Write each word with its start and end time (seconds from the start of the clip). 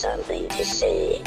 something 0.00 0.48
to 0.48 0.64
say. 0.64 1.20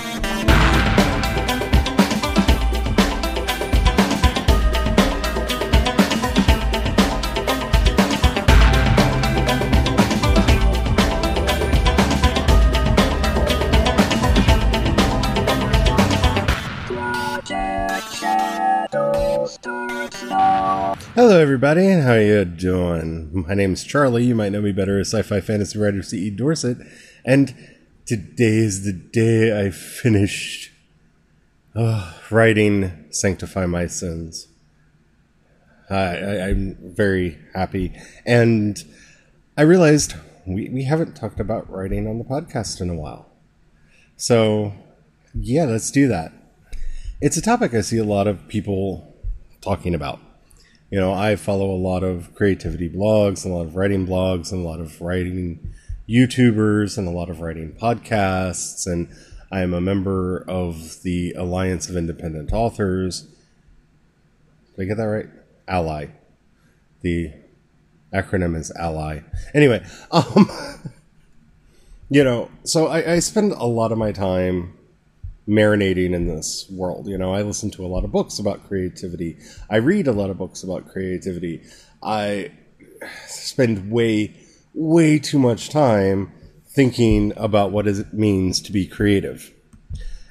Hello, 21.14 21.40
everybody, 21.40 21.90
how 21.90 22.16
you 22.16 22.44
doing? 22.44 23.46
My 23.48 23.54
name 23.54 23.74
is 23.74 23.84
Charlie. 23.84 24.26
You 24.26 24.34
might 24.34 24.52
know 24.52 24.62
me 24.62 24.71
better 24.71 25.00
as 25.00 25.14
sci-fi 25.14 25.42
fantasy 25.42 25.78
writer 25.78 26.02
C.E. 26.02 26.32
Dorset, 26.32 26.78
and 27.24 27.54
today 28.05 28.57
is 28.57 28.83
the 28.83 28.93
day 28.93 29.66
I 29.66 29.70
finished 29.70 30.71
uh, 31.75 32.13
writing 32.30 33.05
"Sanctify 33.11 33.66
My 33.66 33.88
Sins." 33.88 34.48
I, 35.89 36.41
I'm 36.41 36.77
very 36.81 37.38
happy, 37.53 37.94
and 38.25 38.84
I 39.58 39.61
realized 39.61 40.16
we, 40.45 40.70
we 40.70 40.84
haven't 40.84 41.16
talked 41.16 41.39
about 41.39 41.70
writing 41.70 42.08
on 42.08 42.17
the 42.17 42.23
podcast 42.23 42.81
in 42.81 42.89
a 42.89 42.95
while. 42.95 43.30
So, 44.17 44.73
yeah, 45.33 45.66
let's 45.66 45.91
do 45.91 46.08
that. 46.08 46.33
It's 47.22 47.38
a 47.38 47.41
topic 47.41 47.73
I 47.73 47.81
see 47.81 47.97
a 47.97 48.03
lot 48.03 48.27
of 48.27 48.47
people 48.47 49.13
talking 49.61 49.94
about. 49.94 50.20
You 50.89 50.99
know, 50.99 51.13
I 51.13 51.35
follow 51.35 51.72
a 51.72 51.77
lot 51.77 52.03
of 52.03 52.33
creativity 52.35 52.89
blogs, 52.89 53.45
a 53.45 53.49
lot 53.49 53.66
of 53.66 53.75
writing 53.75 54.05
blogs, 54.05 54.52
and 54.52 54.66
a 54.66 54.67
lot 54.67 54.80
of 54.80 54.99
writing 55.02 55.73
YouTubers, 56.07 56.98
and 56.98 57.07
a 57.07 57.12
lot 57.12 57.30
of 57.30 57.39
writing 57.39 57.73
podcasts. 57.73 58.85
And 58.85 59.09
I 59.52 59.61
am 59.61 59.73
a 59.73 59.81
member 59.81 60.44
of 60.48 61.02
the 61.03 61.33
Alliance 61.33 61.89
of 61.89 61.95
Independent 61.95 62.52
Authors. 62.52 63.28
Did 64.75 64.83
I 64.83 64.86
get 64.86 64.97
that 64.97 65.03
right? 65.03 65.30
Ally. 65.67 66.08
The 67.02 67.31
acronym 68.13 68.55
is 68.55 68.72
Ally. 68.72 69.22
Anyway, 69.53 69.86
um, 70.11 70.50
you 72.09 72.23
know, 72.23 72.50
so 72.63 72.88
I, 72.88 73.13
I 73.13 73.19
spend 73.19 73.53
a 73.53 73.66
lot 73.66 73.91
of 73.91 73.97
my 73.97 74.11
time 74.11 74.78
marinating 75.47 76.13
in 76.13 76.28
this 76.28 76.69
world. 76.69 77.08
You 77.08 77.17
know, 77.17 77.33
I 77.33 77.41
listen 77.41 77.69
to 77.72 77.85
a 77.85 77.88
lot 77.88 78.03
of 78.03 78.11
books 78.11 78.39
about 78.39 78.67
creativity. 78.67 79.38
I 79.69 79.78
read 79.78 80.08
a 80.08 80.11
lot 80.11 80.30
of 80.30 80.38
books 80.38 80.63
about 80.63 80.88
creativity. 80.88 81.63
I 82.02 82.52
spend 83.28 83.91
way, 83.91 84.35
way 84.73 85.19
too 85.19 85.39
much 85.39 85.69
time 85.69 86.31
thinking 86.67 87.33
about 87.38 87.71
what 87.71 87.88
it 87.88 88.13
means 88.13 88.59
to 88.61 88.71
be 88.71 88.88
creative. 88.88 89.53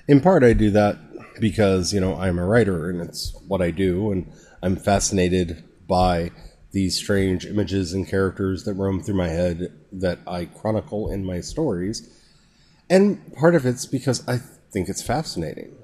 In 0.08 0.20
part, 0.20 0.42
I 0.42 0.52
do 0.52 0.70
that 0.70 0.98
because, 1.40 1.92
you 1.92 2.00
know, 2.00 2.16
I'm 2.16 2.38
a 2.38 2.46
writer 2.46 2.90
and 2.90 3.00
it's 3.00 3.34
what 3.46 3.62
I 3.62 3.70
do, 3.70 4.10
and 4.10 4.30
I'm 4.62 4.76
fascinated 4.76 5.64
by 5.86 6.30
these 6.72 6.96
strange 6.96 7.46
images 7.46 7.92
and 7.92 8.08
characters 8.08 8.64
that 8.64 8.74
roam 8.74 9.02
through 9.02 9.14
my 9.14 9.28
head 9.28 9.72
that 9.92 10.18
I 10.26 10.46
chronicle 10.46 11.10
in 11.10 11.24
my 11.24 11.40
stories. 11.40 12.08
And 12.90 13.32
part 13.34 13.54
of 13.54 13.64
it's 13.66 13.86
because 13.86 14.26
I 14.28 14.38
think 14.72 14.88
it's 14.88 15.02
fascinating. 15.02 15.76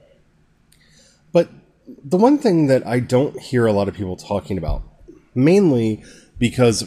But 1.32 1.50
the 1.86 2.16
one 2.16 2.38
thing 2.38 2.66
that 2.66 2.86
I 2.86 3.00
don't 3.00 3.38
hear 3.38 3.66
a 3.66 3.72
lot 3.72 3.88
of 3.88 3.94
people 3.94 4.16
talking 4.16 4.58
about, 4.58 4.82
mainly 5.34 6.02
because 6.38 6.84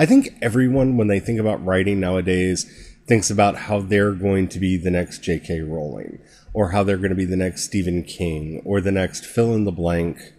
I 0.00 0.06
think 0.06 0.38
everyone, 0.40 0.96
when 0.96 1.08
they 1.08 1.20
think 1.20 1.38
about 1.38 1.62
writing 1.62 2.00
nowadays, 2.00 2.64
thinks 3.06 3.30
about 3.30 3.54
how 3.54 3.82
they're 3.82 4.14
going 4.14 4.48
to 4.48 4.58
be 4.58 4.78
the 4.78 4.90
next 4.90 5.18
J.K. 5.18 5.60
Rowling, 5.60 6.20
or 6.54 6.70
how 6.70 6.82
they're 6.82 6.96
going 6.96 7.10
to 7.10 7.14
be 7.14 7.26
the 7.26 7.36
next 7.36 7.64
Stephen 7.64 8.02
King, 8.02 8.62
or 8.64 8.80
the 8.80 8.90
next 8.90 9.26
fill 9.26 9.54
in 9.54 9.64
the 9.64 9.70
blank 9.70 10.32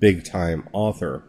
big 0.00 0.24
time 0.24 0.68
author. 0.72 1.22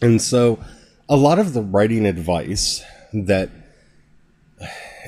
And 0.00 0.22
so 0.22 0.64
a 1.10 1.16
lot 1.16 1.38
of 1.38 1.52
the 1.52 1.60
writing 1.60 2.06
advice 2.06 2.82
that 3.12 3.50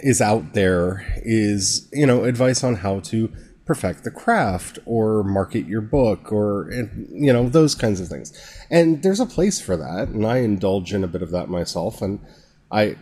is 0.02 0.20
out 0.20 0.52
there 0.52 1.06
is, 1.24 1.88
you 1.94 2.04
know, 2.04 2.24
advice 2.24 2.62
on 2.62 2.74
how 2.74 3.00
to 3.00 3.32
perfect 3.70 4.02
the 4.02 4.10
craft 4.10 4.80
or 4.84 5.22
market 5.22 5.64
your 5.68 5.80
book 5.80 6.32
or, 6.32 6.68
you 7.08 7.32
know, 7.32 7.48
those 7.48 7.72
kinds 7.72 8.00
of 8.00 8.08
things. 8.08 8.32
And 8.68 9.00
there's 9.04 9.20
a 9.20 9.26
place 9.26 9.60
for 9.60 9.76
that. 9.76 10.08
And 10.08 10.26
I 10.26 10.38
indulge 10.38 10.92
in 10.92 11.04
a 11.04 11.06
bit 11.06 11.22
of 11.22 11.30
that 11.30 11.48
myself. 11.48 12.02
And 12.02 12.18
I 12.72 12.96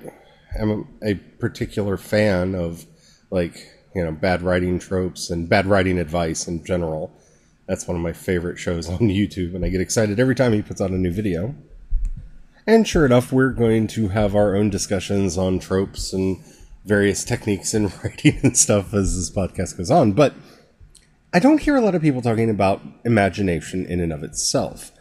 am 0.58 0.86
a 1.02 1.14
particular 1.14 1.96
fan 1.96 2.54
of, 2.54 2.84
like, 3.30 3.66
you 3.94 4.04
know, 4.04 4.12
bad 4.12 4.42
writing 4.42 4.78
tropes 4.78 5.30
and 5.30 5.48
bad 5.48 5.64
writing 5.64 5.98
advice 5.98 6.46
in 6.46 6.62
general. 6.66 7.18
That's 7.66 7.88
one 7.88 7.96
of 7.96 8.02
my 8.02 8.12
favorite 8.12 8.58
shows 8.58 8.90
on 8.90 8.98
YouTube. 8.98 9.54
And 9.54 9.64
I 9.64 9.70
get 9.70 9.80
excited 9.80 10.20
every 10.20 10.34
time 10.34 10.52
he 10.52 10.60
puts 10.60 10.82
out 10.82 10.90
a 10.90 10.98
new 10.98 11.12
video. 11.12 11.54
And 12.66 12.86
sure 12.86 13.06
enough, 13.06 13.32
we're 13.32 13.52
going 13.52 13.86
to 13.86 14.08
have 14.08 14.36
our 14.36 14.54
own 14.54 14.68
discussions 14.68 15.38
on 15.38 15.60
tropes 15.60 16.12
and 16.12 16.44
various 16.84 17.24
techniques 17.24 17.72
in 17.72 17.90
writing 18.04 18.38
and 18.42 18.54
stuff 18.54 18.92
as 18.92 19.16
this 19.16 19.30
podcast 19.30 19.78
goes 19.78 19.90
on. 19.90 20.12
But 20.12 20.34
I 21.32 21.38
don't 21.40 21.60
hear 21.60 21.76
a 21.76 21.80
lot 21.80 21.94
of 21.94 22.02
people 22.02 22.22
talking 22.22 22.48
about 22.48 22.80
imagination 23.04 23.84
in 23.84 24.00
and 24.00 24.12
of 24.12 24.22
itself. 24.22 24.92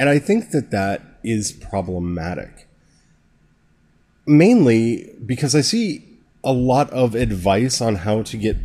And 0.00 0.08
I 0.08 0.18
think 0.18 0.50
that 0.50 0.70
that 0.70 1.02
is 1.22 1.52
problematic. 1.52 2.68
Mainly 4.26 5.14
because 5.24 5.54
I 5.54 5.60
see 5.60 6.04
a 6.42 6.52
lot 6.52 6.90
of 6.90 7.14
advice 7.14 7.80
on 7.80 7.96
how 7.96 8.22
to 8.22 8.36
get 8.36 8.56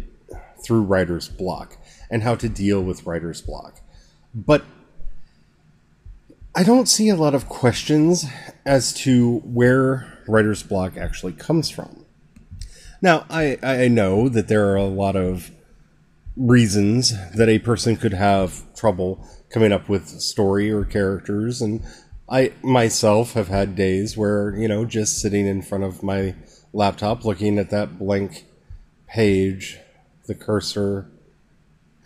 through 0.64 0.82
writer's 0.82 1.30
block 1.30 1.78
and 2.10 2.24
how 2.24 2.36
to 2.36 2.50
deal 2.50 2.82
with 2.82 3.06
writer's 3.06 3.42
block. 3.42 3.82
But 4.34 4.64
I 6.56 6.64
don't 6.64 6.88
see 6.88 7.10
a 7.10 7.16
lot 7.16 7.34
of 7.36 7.48
questions 7.48 8.26
as 8.66 8.94
to 8.94 9.40
where 9.40 10.20
writer's 10.28 10.64
block 10.64 10.98
actually 10.98 11.34
comes 11.34 11.70
from. 11.70 12.06
Now, 13.02 13.26
I, 13.30 13.58
I 13.62 13.88
know 13.88 14.30
that 14.30 14.48
there 14.48 14.68
are 14.70 14.76
a 14.76 14.86
lot 14.86 15.16
of 15.16 15.52
reasons 16.36 17.14
that 17.36 17.50
a 17.50 17.60
person 17.60 17.96
could 17.96 18.14
have 18.14 18.74
trouble 18.76 19.26
coming 19.50 19.72
up 19.72 19.88
with 19.88 20.08
story 20.08 20.72
or 20.72 20.84
characters, 20.84 21.62
and 21.62 21.84
I 22.30 22.54
myself 22.64 23.34
have 23.34 23.50
had 23.50 23.76
days 23.76 24.18
where, 24.18 24.56
you 24.56 24.68
know, 24.68 24.86
just 24.86 25.20
sitting 25.20 25.46
in 25.46 25.62
front 25.62 25.84
of 25.84 26.02
my 26.02 26.36
laptop 26.72 27.24
looking 27.24 27.60
at 27.60 27.70
that 27.70 28.00
blank 28.00 28.46
page, 29.08 29.80
the 30.26 30.34
cursor 30.34 31.12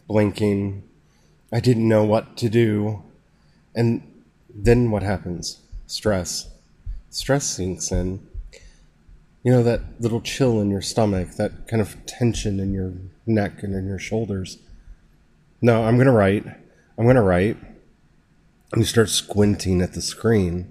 blinking, 0.08 0.84
I 1.52 1.60
didn't 1.60 1.88
know 1.88 2.04
what 2.04 2.36
to 2.38 2.50
do. 2.50 3.04
And 3.74 4.02
then 4.54 4.92
what 4.92 5.04
happens? 5.04 5.62
Stress. 5.86 6.50
Stress 7.10 7.46
sinks 7.46 7.92
in 7.92 8.27
you 9.48 9.54
know, 9.54 9.64
that 9.64 9.80
little 10.02 10.20
chill 10.20 10.60
in 10.60 10.70
your 10.70 10.82
stomach, 10.82 11.38
that 11.38 11.70
kind 11.70 11.82
of 11.82 12.06
tension 12.06 12.60
in 12.60 12.74
your 12.74 12.92
neck 13.26 13.64
and 13.64 13.74
in 13.74 13.88
your 13.88 13.98
shoulders. 13.98 14.58
No, 15.62 15.86
I'm 15.86 15.96
going 15.96 16.08
to 16.08 16.12
write. 16.12 16.46
I'm 16.98 17.06
going 17.06 17.16
to 17.16 17.22
write. 17.22 17.56
And 18.74 18.82
you 18.82 18.84
start 18.84 19.08
squinting 19.08 19.82
at 19.82 19.94
the 19.94 20.02
screen. 20.02 20.70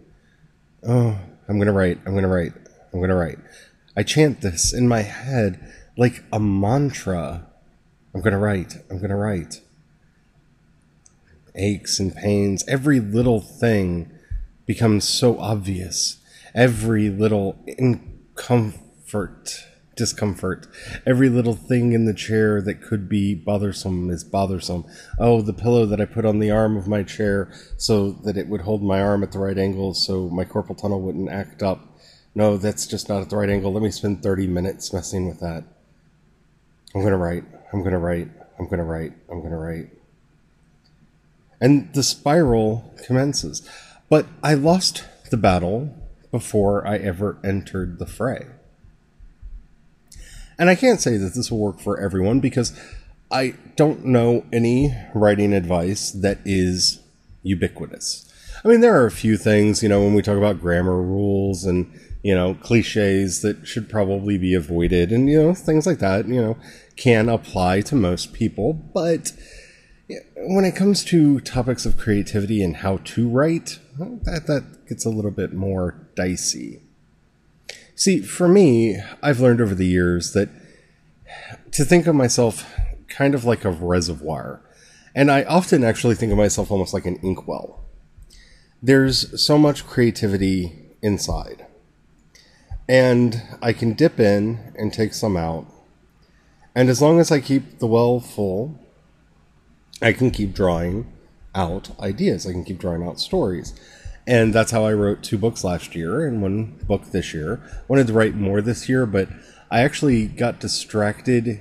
Oh, 0.87 1.19
I'm 1.49 1.57
going 1.57 1.69
to 1.69 1.73
write. 1.73 2.01
I'm 2.05 2.13
going 2.13 2.25
to 2.25 2.29
write. 2.29 2.53
I'm 2.93 2.99
going 2.99 3.09
to 3.09 3.15
write. 3.15 3.39
I 3.97 4.03
chant 4.03 4.43
this 4.43 4.75
in 4.75 4.87
my 4.87 5.01
head 5.01 5.73
like 5.97 6.23
a 6.31 6.39
mantra. 6.39 7.47
I'm 8.13 8.21
going 8.21 8.35
to 8.35 8.39
write. 8.39 8.77
I'm 8.91 8.99
going 8.99 9.09
to 9.09 9.17
write. 9.17 9.63
Aches 11.55 11.99
and 11.99 12.15
pains, 12.15 12.63
every 12.69 13.01
little 13.01 13.41
thing 13.41 14.13
becomes 14.67 15.09
so 15.09 15.39
obvious. 15.39 16.19
Every 16.55 17.09
little 17.09 17.59
in- 17.67 18.16
comfort, 18.37 19.67
discomfort. 19.97 20.67
Every 21.07 21.29
little 21.29 21.55
thing 21.55 21.93
in 21.93 22.05
the 22.05 22.15
chair 22.15 22.61
that 22.63 22.83
could 22.83 23.09
be 23.09 23.35
bothersome 23.35 24.11
is 24.11 24.23
bothersome. 24.23 24.85
Oh, 25.19 25.43
the 25.43 25.53
pillow 25.53 25.87
that 25.87 26.01
I 26.01 26.05
put 26.05 26.25
on 26.25 26.39
the 26.39 26.51
arm 26.51 26.77
of 26.77 26.87
my 26.87 27.03
chair 27.03 27.51
so 27.77 28.13
that 28.13 28.37
it 28.37 28.49
would 28.49 28.61
hold 28.61 28.83
my 28.83 29.01
arm 29.01 29.23
at 29.23 29.33
the 29.33 29.39
right 29.39 29.59
angle 29.59 29.95
so 29.95 30.29
my 30.29 30.45
carpal 30.45 30.81
tunnel 30.81 31.01
wouldn't 31.01 31.31
act 31.31 31.63
up. 31.63 31.99
No, 32.35 32.59
that's 32.59 32.87
just 32.87 33.09
not 33.09 33.23
at 33.23 33.31
the 33.31 33.37
right 33.37 33.49
angle. 33.49 33.73
Let 33.73 33.83
me 33.83 33.91
spend 33.91 34.23
30 34.23 34.47
minutes 34.47 34.93
messing 34.93 35.27
with 35.27 35.41
that. 35.41 35.65
I'm 36.95 37.01
going 37.01 37.13
to 37.13 37.17
write. 37.17 37.45
I'm 37.73 37.81
going 37.81 37.93
to 37.93 37.99
write. 37.99 38.29
I'm 38.59 38.67
going 38.67 38.79
to 38.79 38.85
write. 38.85 39.13
I'm 39.31 39.41
going 39.41 39.53
to 39.53 39.57
write. 39.57 39.91
And 41.61 41.93
the 41.95 42.03
spiral 42.03 42.95
commences. 43.05 43.69
But 44.09 44.27
I 44.43 44.55
lost 44.55 45.05
the 45.31 45.37
battle 45.37 45.95
before 46.37 46.87
I 46.87 46.99
ever 46.99 47.39
entered 47.43 47.99
the 47.99 48.05
fray. 48.05 48.45
And 50.59 50.69
I 50.69 50.75
can't 50.75 51.01
say 51.01 51.17
that 51.17 51.33
this 51.33 51.51
will 51.51 51.61
work 51.61 51.81
for 51.81 51.99
everyone 51.99 52.41
because 52.41 52.79
I 53.31 53.55
don't 53.77 54.05
know 54.05 54.45
any 54.53 54.95
writing 55.15 55.55
advice 55.55 56.11
that 56.11 56.41
is 56.45 57.01
ubiquitous. 57.43 58.31
I 58.63 58.69
mean, 58.69 58.83
there 58.83 59.01
are 59.01 59.07
a 59.07 59.11
few 59.11 59.39
things, 59.39 59.83
you 59.83 59.89
know, 59.89 60.03
when 60.03 60.13
we 60.13 60.21
talk 60.21 60.37
about 60.37 60.61
grammar 60.61 61.01
rules 61.01 61.65
and, 61.65 61.91
you 62.23 62.35
know, 62.35 62.53
cliches 62.53 63.41
that 63.41 63.67
should 63.67 63.89
probably 63.89 64.37
be 64.37 64.53
avoided, 64.53 65.13
and 65.13 65.31
you 65.31 65.43
know, 65.43 65.55
things 65.55 65.87
like 65.87 66.01
that, 66.01 66.29
you 66.29 66.43
know, 66.43 66.59
can 66.97 67.31
apply 67.31 67.81
to 67.83 67.95
most 67.95 68.35
people. 68.35 68.75
But 68.75 69.33
when 70.37 70.65
it 70.65 70.77
comes 70.77 71.05
to 71.05 71.41
topics 71.41 71.85
of 71.85 71.97
creativity 71.97 72.63
and 72.63 72.77
how 72.77 72.99
to 72.99 73.29
write, 73.29 73.79
that 73.99 74.47
that 74.47 74.87
gets 74.89 75.05
a 75.05 75.11
little 75.11 75.31
bit 75.31 75.53
more 75.53 76.09
dicey. 76.15 76.81
See, 77.95 78.21
for 78.21 78.47
me, 78.47 79.01
I've 79.23 79.41
learned 79.41 79.61
over 79.61 79.75
the 79.75 79.87
years 79.87 80.33
that 80.35 80.49
to 81.73 81.85
think 81.85 82.07
of 82.07 82.15
myself 82.15 82.73
kind 83.09 83.35
of 83.35 83.45
like 83.45 83.65
a 83.65 83.71
reservoir. 83.71 84.61
And 85.15 85.31
I 85.31 85.45
often 85.45 85.83
actually 85.83 86.15
think 86.15 86.31
of 86.31 86.39
myself 86.39 86.71
almost 86.71 86.93
like 86.93 87.07
an 87.07 87.19
inkwell. 87.23 87.83
There's 88.83 89.43
so 89.43 89.57
much 89.57 89.87
creativity 89.87 90.91
inside. 91.03 91.67
And 92.89 93.43
I 93.63 93.73
can 93.73 93.95
dip 93.95 94.21
in 94.21 94.73
and 94.79 94.93
take 94.93 95.15
some 95.15 95.37
out. 95.37 95.67
And 96.75 96.91
as 96.91 97.01
long 97.01 97.19
as 97.19 97.33
I 97.33 97.41
keep 97.41 97.79
the 97.79 97.87
well 97.87 98.21
full, 98.21 98.79
I 100.03 100.13
can 100.13 100.31
keep 100.31 100.55
drawing 100.55 101.11
out 101.55 101.99
ideas. 102.01 102.47
I 102.47 102.53
can 102.53 102.65
keep 102.65 102.79
drawing 102.79 103.07
out 103.07 103.19
stories. 103.19 103.75
And 104.27 104.53
that's 104.53 104.73
how 104.73 104.85
I 104.85 104.93
wrote 104.93 105.23
two 105.23 105.39
books 105.39 105.65
last 105.65 105.95
year 105.95 106.27
and 106.27 106.43
one 106.43 106.79
book 106.87 107.07
this 107.13 107.33
year. 107.33 107.61
Wanted 107.89 108.09
to 108.09 108.13
write 108.13 108.35
more 108.35 108.61
this 108.61 108.89
year, 108.89 109.07
but 109.07 109.29
I 109.71 109.81
actually 109.81 110.27
got 110.27 110.61
distracted 110.61 111.61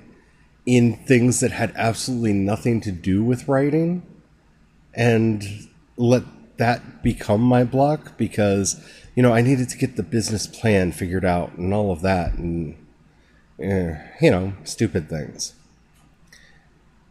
in 0.65 0.97
things 1.05 1.39
that 1.39 1.51
had 1.51 1.71
absolutely 1.75 2.33
nothing 2.33 2.81
to 2.81 2.91
do 2.91 3.23
with 3.23 3.47
writing 3.47 4.01
and 4.95 5.69
let 5.95 6.23
that 6.57 7.03
become 7.03 7.41
my 7.41 7.63
block 7.63 8.17
because 8.17 8.81
you 9.15 9.21
know 9.21 9.33
I 9.33 9.41
needed 9.41 9.69
to 9.69 9.77
get 9.77 9.95
the 9.95 10.03
business 10.03 10.47
plan 10.47 10.91
figured 10.91 11.25
out 11.25 11.53
and 11.57 11.73
all 11.73 11.91
of 11.91 12.01
that 12.01 12.33
and 12.33 12.75
eh, 13.59 13.95
you 14.21 14.31
know 14.31 14.53
stupid 14.63 15.07
things. 15.09 15.53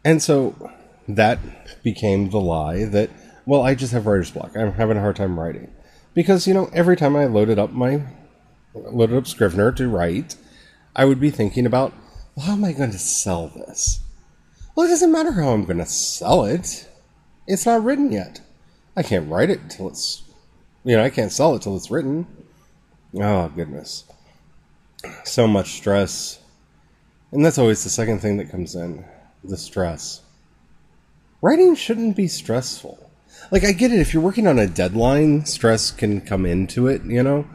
And 0.04 0.22
so 0.22 0.72
that 1.08 1.38
became 1.82 2.30
the 2.30 2.40
lie 2.40 2.84
that 2.84 3.10
well 3.46 3.62
I 3.62 3.74
just 3.74 3.92
have 3.92 4.06
writer's 4.06 4.30
block. 4.30 4.56
I'm 4.56 4.72
having 4.72 4.96
a 4.96 5.00
hard 5.00 5.16
time 5.16 5.38
writing. 5.38 5.70
Because 6.14 6.46
you 6.46 6.54
know 6.54 6.70
every 6.72 6.96
time 6.96 7.16
I 7.16 7.26
loaded 7.26 7.58
up 7.58 7.72
my 7.72 8.02
loaded 8.74 9.16
up 9.16 9.26
Scrivener 9.26 9.72
to 9.72 9.88
write, 9.88 10.36
I 10.96 11.04
would 11.04 11.20
be 11.20 11.30
thinking 11.30 11.66
about 11.66 11.92
well, 12.34 12.46
how 12.46 12.52
am 12.54 12.64
I 12.64 12.72
going 12.72 12.90
to 12.90 12.98
sell 12.98 13.48
this? 13.48 14.00
Well, 14.74 14.86
it 14.86 14.90
doesn't 14.90 15.12
matter 15.12 15.32
how 15.32 15.50
I'm 15.50 15.64
going 15.64 15.78
to 15.78 15.86
sell 15.86 16.44
it. 16.44 16.88
It's 17.46 17.66
not 17.66 17.84
written 17.84 18.10
yet. 18.10 18.40
I 18.96 19.02
can't 19.04 19.30
write 19.30 19.50
it 19.50 19.60
until 19.60 19.88
it's, 19.88 20.22
you 20.84 20.96
know, 20.96 21.04
I 21.04 21.10
can't 21.10 21.30
sell 21.30 21.54
it 21.54 21.62
till 21.62 21.76
it's 21.76 21.92
written. 21.92 22.26
Oh, 23.20 23.48
goodness. 23.48 24.04
So 25.24 25.46
much 25.46 25.74
stress. 25.74 26.40
And 27.30 27.44
that's 27.44 27.58
always 27.58 27.84
the 27.84 27.90
second 27.90 28.18
thing 28.18 28.36
that 28.38 28.50
comes 28.50 28.74
in 28.74 29.04
the 29.44 29.56
stress. 29.56 30.22
Writing 31.44 31.74
shouldn't 31.74 32.16
be 32.16 32.26
stressful. 32.26 33.10
Like, 33.50 33.64
I 33.64 33.72
get 33.72 33.92
it. 33.92 34.00
If 34.00 34.14
you're 34.14 34.22
working 34.22 34.46
on 34.46 34.58
a 34.58 34.66
deadline, 34.66 35.44
stress 35.44 35.90
can 35.90 36.22
come 36.22 36.46
into 36.46 36.86
it, 36.86 37.04
you 37.04 37.22
know? 37.22 37.46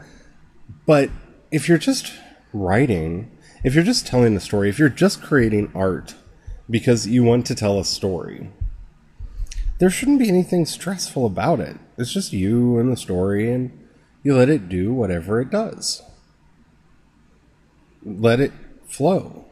But 0.86 1.10
if 1.50 1.68
you're 1.68 1.80
just 1.80 2.14
writing, 2.54 3.36
if 3.64 3.74
you're 3.74 3.84
just 3.84 4.06
telling 4.06 4.38
a 4.38 4.40
story, 4.40 4.70
if 4.70 4.78
you're 4.78 4.90
just 4.90 5.24
creating 5.24 5.72
art 5.74 6.14
because 6.70 7.08
you 7.08 7.24
want 7.24 7.48
to 7.48 7.56
tell 7.56 7.80
a 7.80 7.84
story, 7.84 8.52
there 9.80 9.90
shouldn't 9.90 10.20
be 10.20 10.30
anything 10.30 10.68
stressful 10.68 11.26
about 11.26 11.60
it. 11.60 11.78
It's 11.98 12.14
just 12.14 12.32
you 12.32 12.78
and 12.78 12.92
the 12.92 12.96
story, 12.96 13.52
and 13.52 13.72
you 14.22 14.36
let 14.36 14.50
it 14.50 14.70
do 14.70 14.94
whatever 14.94 15.42
it 15.42 15.50
does. 15.50 16.04
Let 18.06 18.40
it 18.40 18.54
flow. 18.86 19.46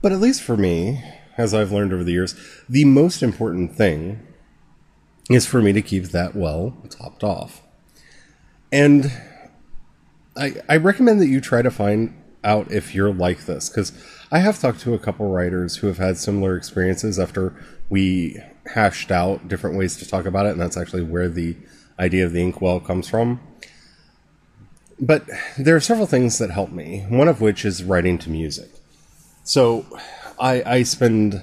But 0.00 0.12
at 0.12 0.20
least 0.20 0.42
for 0.42 0.56
me, 0.56 1.02
as 1.36 1.54
I've 1.54 1.72
learned 1.72 1.92
over 1.92 2.04
the 2.04 2.12
years, 2.12 2.34
the 2.68 2.84
most 2.84 3.22
important 3.22 3.74
thing 3.74 4.26
is 5.30 5.46
for 5.46 5.60
me 5.60 5.72
to 5.72 5.82
keep 5.82 6.04
that 6.04 6.34
well 6.34 6.76
topped 6.88 7.24
off. 7.24 7.62
And 8.72 9.12
I, 10.36 10.54
I 10.68 10.76
recommend 10.76 11.20
that 11.20 11.28
you 11.28 11.40
try 11.40 11.62
to 11.62 11.70
find 11.70 12.14
out 12.44 12.70
if 12.70 12.94
you're 12.94 13.12
like 13.12 13.46
this 13.46 13.68
because 13.68 13.92
I 14.30 14.38
have 14.38 14.60
talked 14.60 14.80
to 14.80 14.94
a 14.94 14.98
couple 14.98 15.30
writers 15.30 15.76
who 15.76 15.86
have 15.88 15.98
had 15.98 16.16
similar 16.16 16.56
experiences 16.56 17.18
after 17.18 17.54
we 17.88 18.40
hashed 18.74 19.10
out 19.10 19.48
different 19.48 19.76
ways 19.76 19.96
to 19.96 20.08
talk 20.08 20.26
about 20.26 20.46
it, 20.46 20.50
and 20.50 20.60
that's 20.60 20.76
actually 20.76 21.02
where 21.02 21.28
the 21.28 21.56
idea 21.98 22.24
of 22.24 22.32
the 22.32 22.42
inkwell 22.42 22.80
comes 22.80 23.08
from. 23.08 23.40
But 24.98 25.28
there 25.58 25.76
are 25.76 25.80
several 25.80 26.06
things 26.06 26.38
that 26.38 26.50
help 26.50 26.70
me, 26.70 27.04
one 27.08 27.28
of 27.28 27.40
which 27.40 27.64
is 27.64 27.84
writing 27.84 28.18
to 28.18 28.30
music. 28.30 28.70
So 29.44 29.86
I, 30.38 30.62
I 30.64 30.82
spend 30.82 31.40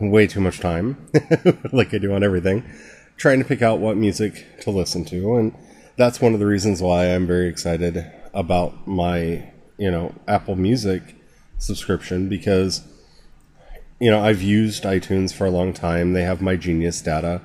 way 0.00 0.26
too 0.26 0.40
much 0.40 0.60
time, 0.60 1.06
like 1.72 1.94
I 1.94 1.98
do 1.98 2.12
on 2.12 2.22
everything, 2.22 2.64
trying 3.16 3.38
to 3.40 3.44
pick 3.44 3.62
out 3.62 3.78
what 3.78 3.96
music 3.96 4.60
to 4.62 4.70
listen 4.70 5.04
to, 5.06 5.36
and 5.36 5.54
that's 5.96 6.20
one 6.20 6.34
of 6.34 6.40
the 6.40 6.46
reasons 6.46 6.82
why 6.82 7.06
I'm 7.06 7.26
very 7.26 7.48
excited 7.48 8.10
about 8.32 8.86
my 8.86 9.52
you 9.78 9.90
know 9.90 10.14
Apple 10.26 10.56
Music 10.56 11.02
subscription 11.58 12.28
because 12.28 12.82
you 14.00 14.10
know 14.10 14.20
I've 14.20 14.42
used 14.42 14.84
iTunes 14.84 15.32
for 15.32 15.46
a 15.46 15.50
long 15.50 15.72
time. 15.72 16.12
They 16.12 16.22
have 16.22 16.40
my 16.42 16.56
Genius 16.56 17.00
data, 17.00 17.40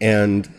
and 0.00 0.52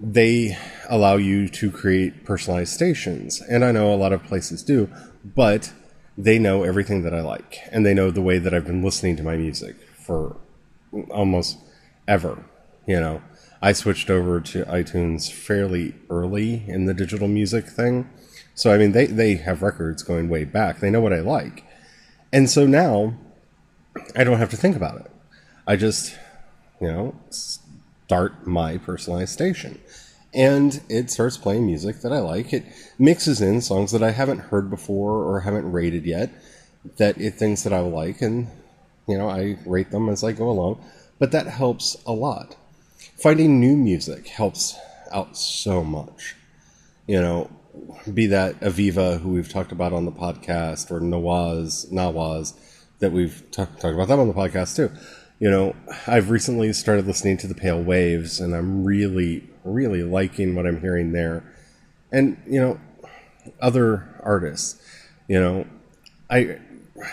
they 0.00 0.56
allow 0.88 1.16
you 1.16 1.48
to 1.48 1.70
create 1.70 2.24
personalized 2.24 2.72
stations. 2.72 3.40
And 3.40 3.64
I 3.64 3.70
know 3.70 3.94
a 3.94 3.96
lot 3.96 4.12
of 4.12 4.24
places 4.24 4.62
do, 4.64 4.90
but 5.24 5.72
they 6.16 6.38
know 6.38 6.62
everything 6.62 7.02
that 7.02 7.14
I 7.14 7.20
like, 7.20 7.58
and 7.70 7.84
they 7.84 7.94
know 7.94 8.10
the 8.10 8.22
way 8.22 8.38
that 8.38 8.52
I've 8.54 8.66
been 8.66 8.82
listening 8.82 9.16
to 9.16 9.22
my 9.22 9.36
music 9.36 9.76
for 9.96 10.36
almost 11.10 11.58
ever. 12.06 12.44
You 12.86 13.00
know, 13.00 13.22
I 13.60 13.72
switched 13.72 14.10
over 14.10 14.40
to 14.40 14.64
iTunes 14.64 15.30
fairly 15.30 15.94
early 16.10 16.64
in 16.66 16.86
the 16.86 16.94
digital 16.94 17.28
music 17.28 17.66
thing 17.66 18.08
so 18.54 18.72
I 18.72 18.78
mean, 18.78 18.92
they 18.92 19.06
they 19.06 19.36
have 19.36 19.62
records 19.62 20.02
going 20.02 20.28
way 20.28 20.44
back. 20.44 20.80
They 20.80 20.90
know 20.90 21.00
what 21.00 21.12
I 21.12 21.20
like, 21.20 21.64
and 22.32 22.48
so 22.48 22.66
now 22.66 23.14
I 24.16 24.24
don't 24.24 24.38
have 24.38 24.50
to 24.50 24.56
think 24.56 24.76
about 24.76 25.00
it. 25.00 25.10
I 25.66 25.76
just, 25.76 26.16
you 26.80 26.88
know, 26.88 27.14
start 27.30 28.46
my 28.46 28.78
personalized 28.78 29.32
station, 29.32 29.80
and 30.34 30.80
it 30.88 31.10
starts 31.10 31.36
playing 31.36 31.66
music 31.66 32.00
that 32.00 32.12
I 32.12 32.20
like. 32.20 32.52
It 32.52 32.64
mixes 32.98 33.40
in 33.40 33.60
songs 33.60 33.92
that 33.92 34.02
I 34.02 34.10
haven't 34.10 34.38
heard 34.38 34.70
before 34.70 35.24
or 35.24 35.40
haven't 35.40 35.70
rated 35.70 36.04
yet, 36.04 36.30
that 36.96 37.18
it 37.18 37.34
thinks 37.34 37.62
that 37.62 37.72
I 37.72 37.80
like, 37.80 38.22
and 38.22 38.48
you 39.06 39.18
know, 39.18 39.28
I 39.28 39.58
rate 39.66 39.90
them 39.90 40.08
as 40.08 40.24
I 40.24 40.32
go 40.32 40.48
along. 40.48 40.82
But 41.18 41.32
that 41.32 41.46
helps 41.46 41.96
a 42.06 42.12
lot. 42.12 42.56
Finding 43.16 43.60
new 43.60 43.76
music 43.76 44.26
helps 44.28 44.76
out 45.12 45.36
so 45.36 45.84
much. 45.84 46.34
You 47.06 47.20
know, 47.20 47.50
be 48.12 48.26
that 48.26 48.58
Aviva, 48.60 49.20
who 49.20 49.30
we've 49.30 49.48
talked 49.48 49.72
about 49.72 49.92
on 49.92 50.04
the 50.04 50.12
podcast, 50.12 50.90
or 50.90 51.00
Nawaz, 51.00 51.92
Nawaz, 51.92 52.54
that 53.00 53.12
we've 53.12 53.42
t- 53.50 53.56
talked 53.56 53.84
about 53.84 54.08
them 54.08 54.20
on 54.20 54.28
the 54.28 54.34
podcast 54.34 54.76
too. 54.76 54.90
You 55.38 55.50
know, 55.50 55.76
I've 56.06 56.30
recently 56.30 56.72
started 56.72 57.06
listening 57.06 57.36
to 57.38 57.46
the 57.46 57.54
Pale 57.54 57.82
Waves, 57.82 58.40
and 58.40 58.54
I'm 58.54 58.84
really, 58.84 59.48
really 59.64 60.02
liking 60.02 60.54
what 60.54 60.66
I'm 60.66 60.80
hearing 60.80 61.12
there. 61.12 61.44
And 62.10 62.40
you 62.46 62.60
know, 62.60 62.80
other 63.60 64.20
artists, 64.22 64.80
you 65.28 65.40
know, 65.40 65.66
I 66.30 66.58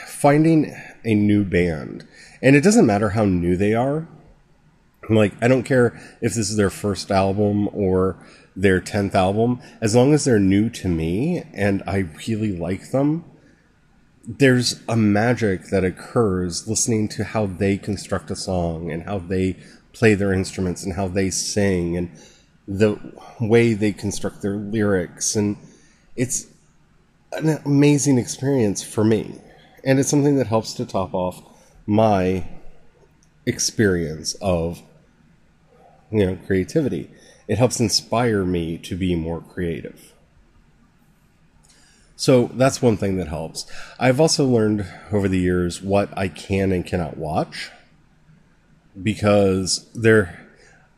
finding 0.07 0.75
a 1.05 1.15
new 1.15 1.43
band, 1.43 2.07
and 2.41 2.55
it 2.55 2.63
doesn't 2.63 2.85
matter 2.85 3.09
how 3.09 3.25
new 3.25 3.55
they 3.55 3.73
are. 3.73 4.07
Like, 5.09 5.33
I 5.41 5.47
don't 5.47 5.63
care 5.63 5.99
if 6.21 6.35
this 6.35 6.51
is 6.51 6.55
their 6.55 6.69
first 6.69 7.09
album 7.09 7.67
or 7.73 8.17
their 8.55 8.81
10th 8.81 9.15
album, 9.15 9.61
as 9.81 9.95
long 9.95 10.13
as 10.13 10.25
they're 10.25 10.39
new 10.39 10.69
to 10.69 10.87
me 10.87 11.43
and 11.53 11.81
I 11.87 12.09
really 12.27 12.55
like 12.55 12.91
them, 12.91 13.23
there's 14.27 14.81
a 14.87 14.95
magic 14.95 15.69
that 15.71 15.83
occurs 15.83 16.67
listening 16.67 17.07
to 17.09 17.23
how 17.23 17.45
they 17.45 17.77
construct 17.77 18.29
a 18.29 18.35
song 18.35 18.91
and 18.91 19.03
how 19.03 19.17
they 19.17 19.55
play 19.93 20.13
their 20.13 20.33
instruments 20.33 20.83
and 20.83 20.93
how 20.93 21.07
they 21.07 21.29
sing 21.29 21.97
and 21.97 22.11
the 22.69 22.97
way 23.41 23.73
they 23.73 23.91
construct 23.91 24.41
their 24.41 24.55
lyrics. 24.55 25.35
And 25.35 25.57
it's 26.15 26.47
an 27.33 27.59
amazing 27.65 28.17
experience 28.17 28.81
for 28.81 29.03
me. 29.03 29.41
And 29.83 29.99
it's 29.99 30.09
something 30.09 30.37
that 30.37 30.47
helps 30.47 30.73
to 30.75 30.85
top 30.85 31.13
off 31.13 31.41
my 31.85 32.47
experience 33.45 34.35
of 34.35 34.81
you 36.11 36.23
know 36.23 36.37
creativity 36.45 37.09
it 37.49 37.57
helps 37.57 37.79
inspire 37.79 38.45
me 38.45 38.77
to 38.77 38.95
be 38.95 39.15
more 39.15 39.41
creative. 39.41 40.13
So 42.15 42.51
that's 42.53 42.79
one 42.79 42.95
thing 42.95 43.17
that 43.17 43.27
helps. 43.27 43.65
I've 43.97 44.19
also 44.19 44.45
learned 44.45 44.85
over 45.11 45.27
the 45.27 45.39
years 45.39 45.81
what 45.81 46.15
I 46.15 46.27
can 46.27 46.71
and 46.71 46.85
cannot 46.85 47.17
watch 47.17 47.71
because 49.01 49.89
there 49.95 50.48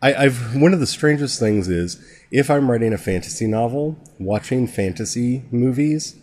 I, 0.01 0.13
I've 0.15 0.55
one 0.55 0.73
of 0.73 0.79
the 0.79 0.87
strangest 0.87 1.39
things 1.39 1.67
is 1.67 2.03
if 2.31 2.49
I'm 2.49 2.69
writing 2.71 2.93
a 2.93 2.97
fantasy 2.97 3.47
novel, 3.47 3.97
watching 4.19 4.67
fantasy 4.67 5.43
movies 5.51 6.15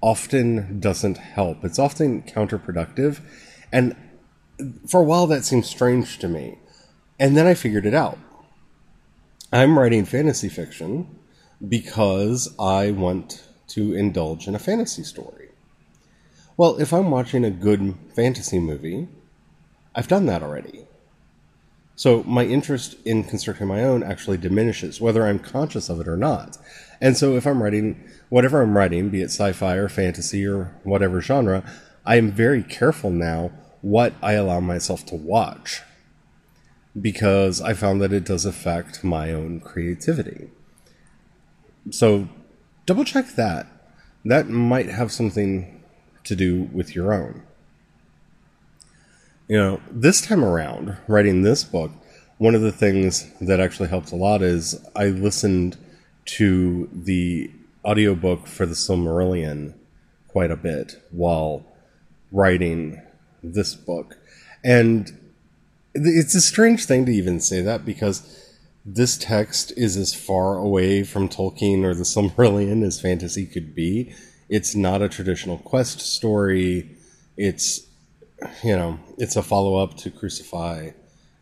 often 0.00 0.80
doesn't 0.80 1.18
help. 1.18 1.64
It's 1.64 1.78
often 1.78 2.22
counterproductive, 2.22 3.20
and 3.70 3.94
for 4.88 5.00
a 5.00 5.04
while 5.04 5.26
that 5.26 5.44
seemed 5.44 5.66
strange 5.66 6.18
to 6.18 6.28
me. 6.28 6.58
And 7.18 7.36
then 7.36 7.46
I 7.46 7.54
figured 7.54 7.84
it 7.84 7.94
out. 7.94 8.18
I'm 9.52 9.78
writing 9.78 10.04
fantasy 10.04 10.48
fiction 10.48 11.18
because 11.66 12.54
I 12.58 12.92
want 12.92 13.42
to 13.68 13.94
indulge 13.94 14.48
in 14.48 14.54
a 14.54 14.58
fantasy 14.58 15.02
story. 15.02 15.50
Well, 16.56 16.80
if 16.80 16.92
I'm 16.92 17.10
watching 17.10 17.44
a 17.44 17.50
good 17.50 17.94
fantasy 18.14 18.58
movie, 18.58 19.08
I've 19.94 20.08
done 20.08 20.26
that 20.26 20.42
already. 20.42 20.86
So 22.00 22.22
my 22.22 22.46
interest 22.46 22.96
in 23.04 23.24
constructing 23.24 23.66
my 23.66 23.84
own 23.84 24.02
actually 24.02 24.38
diminishes, 24.38 25.02
whether 25.02 25.26
I'm 25.26 25.38
conscious 25.38 25.90
of 25.90 26.00
it 26.00 26.08
or 26.08 26.16
not. 26.16 26.56
And 26.98 27.14
so 27.14 27.36
if 27.36 27.46
I'm 27.46 27.62
writing 27.62 28.02
whatever 28.30 28.62
I'm 28.62 28.74
writing, 28.74 29.10
be 29.10 29.20
it 29.20 29.26
sci 29.26 29.52
fi 29.52 29.74
or 29.74 29.90
fantasy 29.90 30.46
or 30.46 30.74
whatever 30.82 31.20
genre, 31.20 31.62
I 32.06 32.16
am 32.16 32.32
very 32.32 32.62
careful 32.62 33.10
now 33.10 33.52
what 33.82 34.14
I 34.22 34.32
allow 34.32 34.60
myself 34.60 35.04
to 35.06 35.14
watch 35.14 35.82
because 36.98 37.60
I 37.60 37.74
found 37.74 38.00
that 38.00 38.14
it 38.14 38.24
does 38.24 38.46
affect 38.46 39.04
my 39.04 39.34
own 39.34 39.60
creativity. 39.60 40.48
So 41.90 42.30
double 42.86 43.04
check 43.04 43.34
that. 43.34 43.66
That 44.24 44.48
might 44.48 44.88
have 44.88 45.12
something 45.12 45.82
to 46.24 46.34
do 46.34 46.62
with 46.72 46.94
your 46.94 47.12
own. 47.12 47.42
You 49.50 49.56
know, 49.56 49.80
this 49.90 50.20
time 50.20 50.44
around, 50.44 50.96
writing 51.08 51.42
this 51.42 51.64
book, 51.64 51.90
one 52.38 52.54
of 52.54 52.60
the 52.60 52.70
things 52.70 53.28
that 53.40 53.58
actually 53.58 53.88
helped 53.88 54.12
a 54.12 54.14
lot 54.16 54.42
is 54.42 54.80
I 54.94 55.06
listened 55.06 55.76
to 56.36 56.88
the 56.92 57.50
audiobook 57.84 58.46
for 58.46 58.64
the 58.64 58.76
Silmarillion 58.76 59.74
quite 60.28 60.52
a 60.52 60.56
bit 60.56 61.02
while 61.10 61.66
writing 62.30 63.02
this 63.42 63.74
book. 63.74 64.18
And 64.62 65.32
it's 65.96 66.36
a 66.36 66.40
strange 66.40 66.84
thing 66.84 67.04
to 67.06 67.12
even 67.12 67.40
say 67.40 67.60
that 67.60 67.84
because 67.84 68.54
this 68.86 69.18
text 69.18 69.72
is 69.76 69.96
as 69.96 70.14
far 70.14 70.58
away 70.58 71.02
from 71.02 71.28
Tolkien 71.28 71.82
or 71.82 71.96
the 71.96 72.04
Silmarillion 72.04 72.86
as 72.86 73.00
fantasy 73.00 73.46
could 73.46 73.74
be. 73.74 74.14
It's 74.48 74.76
not 74.76 75.02
a 75.02 75.08
traditional 75.08 75.58
quest 75.58 75.98
story. 75.98 76.96
It's, 77.36 77.89
you 78.62 78.76
know, 78.76 78.98
it's 79.18 79.36
a 79.36 79.42
follow 79.42 79.76
up 79.76 79.96
to 79.98 80.10
Crucify. 80.10 80.90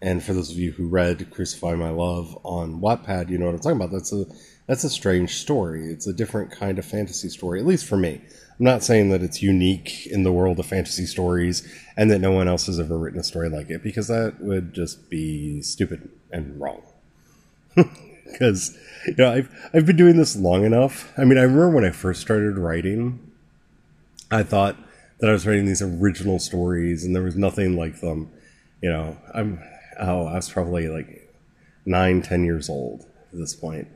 And 0.00 0.22
for 0.22 0.32
those 0.32 0.50
of 0.50 0.56
you 0.58 0.72
who 0.72 0.86
read 0.86 1.30
Crucify 1.30 1.74
My 1.74 1.90
Love 1.90 2.38
on 2.44 2.80
Wattpad, 2.80 3.30
you 3.30 3.38
know 3.38 3.46
what 3.46 3.54
I'm 3.54 3.60
talking 3.60 3.76
about. 3.76 3.90
That's 3.90 4.12
a 4.12 4.26
that's 4.66 4.84
a 4.84 4.90
strange 4.90 5.36
story. 5.36 5.90
It's 5.90 6.06
a 6.06 6.12
different 6.12 6.52
kind 6.52 6.78
of 6.78 6.84
fantasy 6.84 7.30
story, 7.30 7.58
at 7.58 7.66
least 7.66 7.86
for 7.86 7.96
me. 7.96 8.20
I'm 8.58 8.64
not 8.64 8.84
saying 8.84 9.08
that 9.10 9.22
it's 9.22 9.42
unique 9.42 10.06
in 10.06 10.24
the 10.24 10.32
world 10.32 10.58
of 10.58 10.66
fantasy 10.66 11.06
stories 11.06 11.66
and 11.96 12.10
that 12.10 12.18
no 12.18 12.32
one 12.32 12.48
else 12.48 12.66
has 12.66 12.78
ever 12.78 12.98
written 12.98 13.18
a 13.18 13.24
story 13.24 13.48
like 13.48 13.70
it, 13.70 13.82
because 13.82 14.08
that 14.08 14.40
would 14.40 14.74
just 14.74 15.08
be 15.08 15.62
stupid 15.62 16.10
and 16.32 16.60
wrong. 16.60 16.82
Because 18.30 18.76
you 19.06 19.14
know, 19.16 19.32
I've 19.32 19.70
I've 19.72 19.86
been 19.86 19.96
doing 19.96 20.18
this 20.18 20.36
long 20.36 20.66
enough. 20.66 21.10
I 21.16 21.24
mean, 21.24 21.38
I 21.38 21.44
remember 21.44 21.70
when 21.70 21.84
I 21.86 21.90
first 21.90 22.20
started 22.20 22.58
writing, 22.58 23.18
I 24.30 24.42
thought 24.42 24.76
that 25.20 25.28
I 25.28 25.32
was 25.32 25.46
writing 25.46 25.66
these 25.66 25.82
original 25.82 26.38
stories, 26.38 27.04
and 27.04 27.14
there 27.14 27.22
was 27.22 27.36
nothing 27.36 27.76
like 27.76 28.00
them. 28.00 28.30
You 28.82 28.90
know, 28.90 29.16
I'm 29.34 29.62
oh, 29.98 30.26
I 30.26 30.34
was 30.34 30.48
probably 30.48 30.88
like 30.88 31.34
nine, 31.84 32.22
ten 32.22 32.44
years 32.44 32.68
old 32.68 33.06
at 33.32 33.38
this 33.38 33.54
point, 33.54 33.88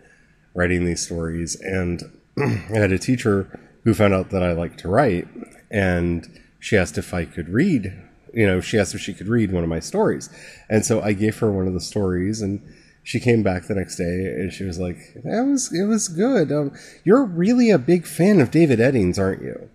writing 0.55 0.85
these 0.85 1.05
stories, 1.05 1.61
and 1.61 2.03
I 2.39 2.79
had 2.79 2.93
a 2.93 2.99
teacher 2.99 3.61
who 3.85 3.95
found 3.95 4.15
out 4.15 4.31
that 4.31 4.43
I 4.43 4.53
liked 4.53 4.79
to 4.81 4.89
write, 4.89 5.29
and 5.71 6.41
she 6.59 6.77
asked 6.77 6.99
if 6.99 7.15
I 7.15 7.25
could 7.25 7.49
read. 7.49 7.93
You 8.35 8.47
know, 8.47 8.61
she 8.61 8.79
asked 8.79 8.95
if 8.95 9.01
she 9.01 9.13
could 9.13 9.29
read 9.29 9.53
one 9.53 9.63
of 9.63 9.69
my 9.69 9.81
stories, 9.81 10.31
and 10.69 10.85
so 10.85 11.03
I 11.03 11.13
gave 11.13 11.39
her 11.39 11.53
one 11.53 11.67
of 11.67 11.75
the 11.75 11.81
stories, 11.81 12.41
and 12.41 12.63
she 13.05 13.21
came 13.21 13.43
back 13.43 13.67
the 13.67 13.75
next 13.75 13.97
day, 13.97 14.25
and 14.25 14.53
she 14.53 14.65
was 14.65 14.79
like, 14.79 14.97
"That 15.23 15.45
was 15.45 15.73
it 15.73 15.85
was 15.85 16.09
good. 16.09 16.51
Um, 16.51 16.73
you're 17.05 17.25
really 17.25 17.71
a 17.71 17.79
big 17.79 18.07
fan 18.07 18.41
of 18.41 18.51
David 18.51 18.79
Eddings, 18.79 19.19
aren't 19.19 19.43
you?" 19.43 19.69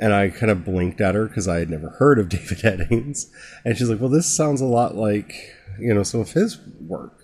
And 0.00 0.14
I 0.14 0.30
kind 0.30 0.50
of 0.50 0.64
blinked 0.64 1.00
at 1.00 1.14
her 1.14 1.26
because 1.26 1.46
I 1.46 1.58
had 1.58 1.70
never 1.70 1.90
heard 1.90 2.18
of 2.18 2.28
David 2.30 2.58
Eddings, 2.58 3.26
and 3.64 3.76
she's 3.76 3.88
like, 3.88 4.00
"Well, 4.00 4.08
this 4.08 4.34
sounds 4.34 4.60
a 4.60 4.66
lot 4.66 4.96
like 4.96 5.34
you 5.78 5.94
know 5.94 6.02
some 6.02 6.20
of 6.20 6.32
his 6.32 6.58
work." 6.80 7.20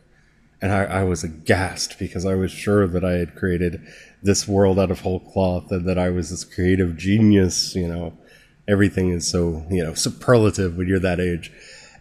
and 0.62 0.73
I, 0.73 0.85
I, 0.85 1.04
was 1.04 1.23
aghast 1.23 1.99
because 1.99 2.25
I 2.25 2.35
was 2.35 2.50
sure 2.50 2.87
that 2.87 3.04
I 3.04 3.12
had 3.12 3.35
created 3.35 3.87
this 4.23 4.49
world 4.49 4.78
out 4.78 4.90
of 4.90 5.00
whole 5.00 5.21
cloth 5.21 5.71
and 5.71 5.87
that 5.87 5.99
I 5.99 6.09
was 6.11 6.30
this 6.30 6.45
creative 6.45 6.97
genius. 6.97 7.75
You 7.75 7.88
know, 7.88 8.18
everything 8.66 9.11
is 9.11 9.28
so 9.28 9.66
you 9.71 9.85
know 9.85 9.95
superlative 9.95 10.76
when 10.76 10.88
you're 10.88 10.99
that 11.00 11.21
age, 11.21 11.52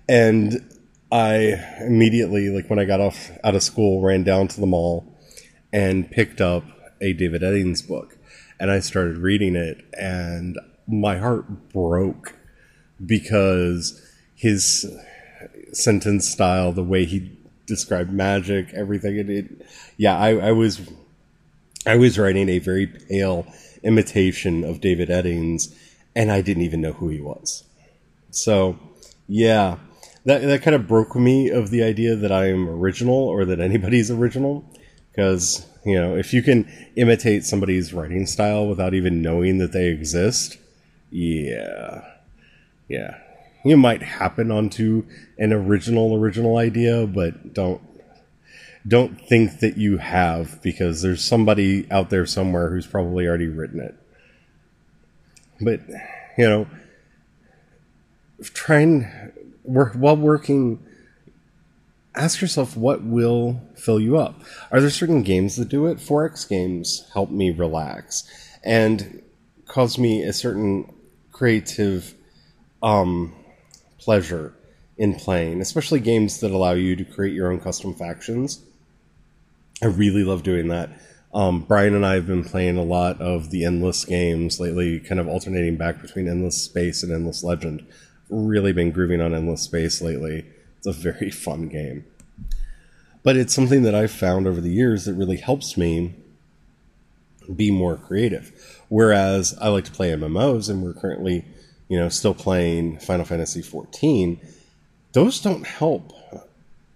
and 0.08 0.67
I 1.12 1.62
immediately, 1.82 2.50
like 2.50 2.70
when 2.70 2.79
I 2.79 2.86
got 2.86 3.01
off 3.01 3.32
out 3.44 3.55
of 3.55 3.63
school, 3.63 4.01
ran 4.01 4.24
down 4.24 4.48
to 4.50 4.60
the 4.60 4.67
mall 4.67 5.17
and 5.72 6.10
picked 6.10 6.41
up 6.41 6.63
a 7.01 7.13
David 7.13 7.41
Eddings 7.41 7.86
book, 7.86 8.14
and 8.59 8.71
I 8.71 8.79
started 8.79 9.17
reading 9.17 9.55
it, 9.55 9.83
and 9.97 10.57
my 10.88 11.17
heart 11.17 11.69
broke 11.74 12.35
because 13.05 14.01
his 14.35 14.85
sentence 15.74 16.27
style, 16.27 16.71
the 16.71 16.83
way 16.83 17.05
he 17.05 17.38
described 17.65 18.12
magic, 18.12 18.74
everything. 18.74 19.17
It, 19.17 19.29
it 19.29 19.67
yeah, 19.97 20.17
I, 20.17 20.38
I 20.38 20.51
was 20.51 20.81
I 21.85 21.97
was 21.97 22.17
writing 22.17 22.50
a 22.50 22.59
very 22.59 22.88
pale 22.88 23.45
imitation 23.83 24.63
of 24.63 24.81
David 24.81 25.09
Eddings, 25.09 25.74
and 26.15 26.31
I 26.31 26.41
didn't 26.41 26.63
even 26.63 26.81
know 26.81 26.93
who 26.93 27.09
he 27.09 27.21
was. 27.21 27.63
So, 28.31 28.77
yeah, 29.27 29.77
that 30.25 30.41
that 30.41 30.62
kind 30.62 30.75
of 30.75 30.88
broke 30.88 31.15
me 31.15 31.50
of 31.50 31.69
the 31.69 31.83
idea 31.83 32.15
that 32.15 32.31
I 32.31 32.50
am 32.50 32.67
original 32.67 33.15
or 33.15 33.45
that 33.45 33.59
anybody's 33.59 34.09
original, 34.12 34.65
because 35.15 35.65
you 35.86 35.95
know 35.95 36.15
if 36.15 36.34
you 36.34 36.41
can 36.41 36.69
imitate 36.95 37.45
somebody's 37.45 37.93
writing 37.93 38.25
style 38.25 38.67
without 38.67 38.93
even 38.93 39.22
knowing 39.22 39.57
that 39.60 39.72
they 39.72 39.88
exist, 39.88 40.57
yeah, 41.10 42.03
yeah, 42.88 43.17
you 43.63 43.77
might 43.77 44.01
happen 44.01 44.51
onto 44.51 45.05
an 45.38 45.53
original 45.53 46.15
original 46.15 46.57
idea, 46.57 47.07
but 47.07 47.53
don't 47.53 47.81
don't 48.88 49.19
think 49.19 49.60
that 49.60 49.77
you 49.77 49.98
have 49.98 50.62
because 50.62 51.01
there's 51.01 51.24
somebody 51.24 51.89
out 51.89 52.10
there 52.10 52.25
somewhere 52.25 52.69
who's 52.69 52.86
probably 52.86 53.27
already 53.27 53.48
written 53.48 53.79
it. 53.79 53.95
But 55.62 55.81
you 56.38 56.48
know, 56.48 56.67
trying 58.41 59.03
while 59.63 60.17
working 60.17 60.86
ask 62.15 62.41
yourself 62.41 62.75
what 62.75 63.03
will 63.03 63.62
fill 63.75 64.00
you 64.00 64.17
up. 64.17 64.41
Are 64.72 64.79
there 64.79 64.89
certain 64.89 65.24
games 65.24 65.55
that 65.55 65.69
do 65.69 65.88
it? 65.88 65.98
4X 65.98 66.48
games 66.48 67.10
help 67.13 67.29
me 67.29 67.51
relax 67.51 68.29
and 68.63 69.22
cause 69.67 69.98
me 69.98 70.24
a 70.24 70.34
certain 70.34 70.93
creative 71.31 72.13
um, 72.81 73.34
pleasure 74.00 74.53
in 74.98 75.15
playing, 75.15 75.62
especially 75.62 76.00
games 76.00 76.39
that 76.39 76.51
allow 76.51 76.72
you 76.72 76.95
to 76.95 77.03
create 77.03 77.34
your 77.34 77.51
own 77.51 77.60
custom 77.60 77.93
factions. 77.93 78.63
I 79.81 79.88
really 79.88 80.24
love 80.24 80.43
doing 80.43 80.69
that. 80.69 80.89
Um, 81.34 81.62
Brian 81.62 81.95
and 81.95 82.05
I 82.05 82.13
have 82.13 82.27
been 82.27 82.45
playing 82.45 82.77
a 82.77 82.84
lot 82.84 83.19
of 83.19 83.51
the 83.51 83.65
Endless 83.65 84.05
games 84.05 84.57
lately, 84.57 85.01
kind 85.01 85.19
of 85.19 85.27
alternating 85.27 85.75
back 85.75 86.01
between 86.01 86.29
Endless 86.29 86.62
Space 86.62 87.03
and 87.03 87.12
Endless 87.12 87.43
Legend. 87.43 87.86
Really 88.29 88.72
been 88.72 88.91
grooving 88.91 89.19
on 89.19 89.36
Endless 89.36 89.62
Space 89.62 90.01
lately. 90.01 90.45
It's 90.86 90.98
a 90.98 91.12
very 91.12 91.32
fun 91.46 91.68
game. 91.68 92.06
But 93.24 93.38
it's 93.38 93.56
something 93.56 93.84
that 93.84 93.96
I've 93.96 94.12
found 94.12 94.46
over 94.48 94.62
the 94.62 94.72
years 94.72 95.06
that 95.06 95.13
really 95.13 95.38
helps 95.38 95.77
me 95.77 96.13
be 97.56 97.72
more 97.72 97.98
creative. 97.98 98.84
Whereas 98.89 99.58
I 99.60 99.70
like 99.70 99.86
to 99.86 99.92
play 99.92 100.12
MMOs, 100.12 100.70
and 100.70 100.84
we're 100.84 100.94
currently 100.94 101.44
you 101.88 101.98
know, 102.00 102.10
still 102.10 102.34
playing 102.34 103.00
Final 103.00 103.25
Fantasy 103.25 103.62
14, 103.62 104.39
those 105.13 105.39
don't 105.39 105.65
help 105.65 106.13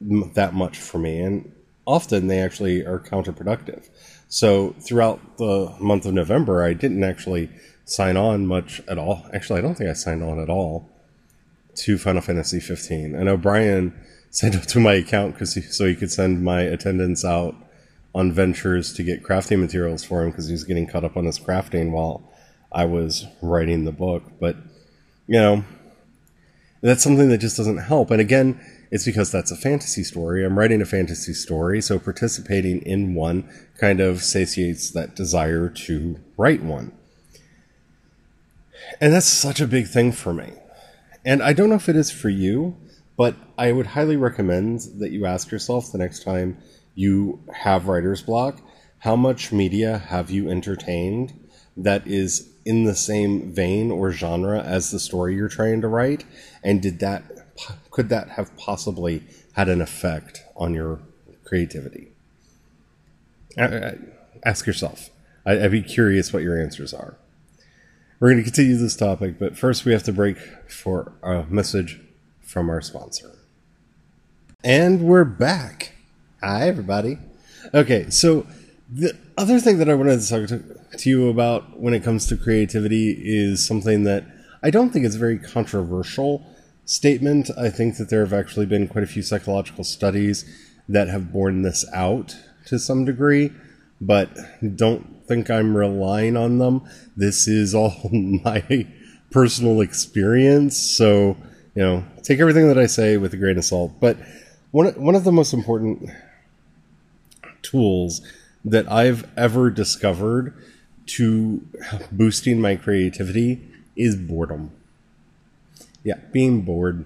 that 0.01 0.53
much 0.53 0.77
for 0.77 0.97
me. 0.97 1.19
And 1.19 1.51
often 1.85 2.27
they 2.27 2.39
actually 2.39 2.85
are 2.85 2.99
counterproductive. 2.99 3.89
So 4.27 4.75
throughout 4.79 5.37
the 5.37 5.75
month 5.79 6.05
of 6.05 6.13
November, 6.13 6.63
I 6.63 6.73
didn't 6.73 7.03
actually 7.03 7.49
sign 7.85 8.17
on 8.17 8.45
much 8.45 8.81
at 8.87 8.97
all. 8.97 9.25
Actually, 9.33 9.59
I 9.59 9.61
don't 9.61 9.75
think 9.75 9.89
I 9.89 9.93
signed 9.93 10.23
on 10.23 10.39
at 10.39 10.49
all 10.49 10.89
to 11.75 11.97
Final 11.97 12.21
Fantasy 12.21 12.59
15. 12.59 13.15
I 13.15 13.23
know 13.23 13.37
Brian 13.37 13.93
signed 14.31 14.55
up 14.55 14.63
to 14.67 14.79
my 14.79 14.93
account 14.93 15.33
because 15.33 15.57
so 15.75 15.85
he 15.85 15.95
could 15.95 16.11
send 16.11 16.43
my 16.43 16.61
attendance 16.61 17.25
out 17.25 17.55
on 18.13 18.31
ventures 18.31 18.93
to 18.93 19.03
get 19.03 19.23
crafting 19.23 19.59
materials 19.59 20.03
for 20.03 20.23
him 20.23 20.31
because 20.31 20.47
he 20.47 20.51
was 20.53 20.63
getting 20.63 20.87
caught 20.87 21.03
up 21.03 21.15
on 21.17 21.25
his 21.25 21.39
crafting 21.39 21.91
while 21.91 22.23
I 22.71 22.85
was 22.85 23.25
writing 23.41 23.85
the 23.85 23.91
book. 23.91 24.23
But 24.39 24.55
you 25.27 25.39
know, 25.39 25.63
That's 26.81 27.03
something 27.03 27.29
that 27.29 27.39
just 27.39 27.57
doesn't 27.57 27.77
help. 27.77 28.09
And 28.11 28.21
again, 28.21 28.59
it's 28.89 29.05
because 29.05 29.31
that's 29.31 29.51
a 29.51 29.55
fantasy 29.55 30.03
story. 30.03 30.45
I'm 30.45 30.57
writing 30.57 30.81
a 30.81 30.85
fantasy 30.85 31.33
story, 31.33 31.81
so 31.81 31.99
participating 31.99 32.81
in 32.83 33.13
one 33.15 33.49
kind 33.77 33.99
of 33.99 34.23
satiates 34.23 34.89
that 34.91 35.15
desire 35.15 35.69
to 35.69 36.19
write 36.37 36.63
one. 36.63 36.93
And 39.01 39.13
that's 39.13 39.25
such 39.27 39.59
a 39.59 39.67
big 39.67 39.87
thing 39.87 40.11
for 40.11 40.33
me. 40.33 40.53
And 41.25 41.43
I 41.43 41.53
don't 41.53 41.69
know 41.69 41.75
if 41.75 41.89
it 41.89 41.95
is 41.95 42.11
for 42.11 42.29
you, 42.29 42.77
but 43.17 43.35
I 43.57 43.71
would 43.71 43.87
highly 43.87 44.15
recommend 44.15 44.81
that 44.99 45.11
you 45.11 45.25
ask 45.25 45.51
yourself 45.51 45.91
the 45.91 45.97
next 45.97 46.23
time 46.23 46.57
you 46.95 47.41
have 47.53 47.87
writer's 47.87 48.21
block 48.21 48.61
how 48.99 49.15
much 49.15 49.51
media 49.51 49.97
have 49.97 50.29
you 50.29 50.49
entertained 50.49 51.33
that 51.77 52.05
is 52.05 52.49
in 52.65 52.83
the 52.83 52.95
same 52.95 53.51
vein 53.51 53.91
or 53.91 54.11
genre 54.11 54.61
as 54.61 54.91
the 54.91 54.99
story 54.99 55.35
you're 55.35 55.47
trying 55.47 55.81
to 55.81 55.87
write? 55.87 56.25
And 56.63 56.81
did 56.81 56.99
that, 56.99 57.23
could 57.91 58.09
that 58.09 58.29
have 58.31 58.55
possibly 58.57 59.23
had 59.53 59.69
an 59.69 59.81
effect 59.81 60.43
on 60.55 60.73
your 60.73 60.99
creativity? 61.45 62.11
Ask 64.43 64.67
yourself. 64.67 65.09
I'd 65.45 65.71
be 65.71 65.81
curious 65.81 66.33
what 66.33 66.43
your 66.43 66.61
answers 66.61 66.93
are. 66.93 67.15
We're 68.19 68.31
going 68.31 68.43
to 68.43 68.51
continue 68.51 68.75
this 68.75 68.97
topic, 68.97 69.39
but 69.39 69.57
first 69.57 69.85
we 69.85 69.93
have 69.93 70.03
to 70.03 70.11
break 70.11 70.37
for 70.67 71.13
a 71.23 71.43
message 71.43 72.01
from 72.41 72.69
our 72.69 72.81
sponsor. 72.81 73.31
And 74.61 75.03
we're 75.03 75.23
back. 75.23 75.93
Hi, 76.43 76.67
everybody. 76.67 77.17
Okay, 77.73 78.09
so 78.09 78.45
the 78.91 79.17
other 79.37 79.61
thing 79.61 79.77
that 79.77 79.89
I 79.89 79.93
wanted 79.93 80.19
to 80.19 80.27
talk 80.27 80.49
to, 80.49 80.97
to 80.97 81.09
you 81.09 81.29
about 81.29 81.79
when 81.79 81.93
it 81.93 82.03
comes 82.03 82.27
to 82.27 82.35
creativity 82.35 83.11
is 83.11 83.65
something 83.65 84.03
that 84.03 84.25
I 84.61 84.69
don't 84.69 84.89
think 84.89 85.05
is 85.05 85.15
a 85.15 85.19
very 85.19 85.39
controversial 85.39 86.45
statement. 86.83 87.49
I 87.57 87.69
think 87.69 87.95
that 87.99 88.09
there 88.09 88.19
have 88.19 88.33
actually 88.33 88.65
been 88.65 88.89
quite 88.89 89.05
a 89.05 89.07
few 89.07 89.21
psychological 89.21 89.85
studies 89.85 90.43
that 90.89 91.07
have 91.07 91.31
borne 91.31 91.61
this 91.61 91.85
out 91.93 92.35
to 92.65 92.79
some 92.79 93.05
degree, 93.05 93.53
but 94.01 94.29
don't 94.75 95.25
think 95.27 95.49
I'm 95.49 95.75
relying 95.75 96.35
on 96.37 96.57
them. 96.57 96.87
This 97.15 97.47
is 97.47 97.75
all 97.75 97.93
my 98.11 98.87
personal 99.31 99.81
experience. 99.81 100.77
So, 100.77 101.37
you 101.75 101.83
know, 101.83 102.03
take 102.23 102.39
everything 102.39 102.67
that 102.67 102.77
I 102.77 102.87
say 102.87 103.17
with 103.17 103.33
a 103.33 103.37
grain 103.37 103.57
of 103.57 103.65
salt. 103.65 103.93
But 103.99 104.17
one, 104.71 104.87
one 105.01 105.15
of 105.15 105.23
the 105.23 105.31
most 105.31 105.53
important 105.53 106.09
tools 107.61 108.21
that 108.65 108.91
I've 108.91 109.27
ever 109.37 109.69
discovered 109.69 110.53
to 111.07 111.65
boosting 112.11 112.61
my 112.61 112.75
creativity 112.75 113.61
is 113.95 114.15
boredom. 114.15 114.71
Yeah, 116.03 116.15
being 116.31 116.61
bored, 116.61 117.05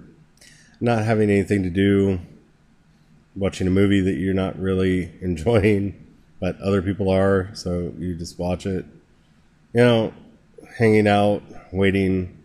not 0.80 1.04
having 1.04 1.30
anything 1.30 1.64
to 1.64 1.70
do, 1.70 2.20
watching 3.36 3.68
a 3.68 3.72
movie 3.72 4.02
that 4.02 4.16
you're 4.16 4.34
not 4.34 4.60
really 4.60 5.12
enjoying, 5.22 6.03
but 6.44 6.60
other 6.60 6.82
people 6.82 7.10
are, 7.10 7.50
so 7.54 7.94
you 7.98 8.16
just 8.16 8.38
watch 8.38 8.66
it. 8.66 8.84
You 9.72 9.80
know, 9.80 10.14
hanging 10.78 11.08
out, 11.08 11.42
waiting, 11.72 12.38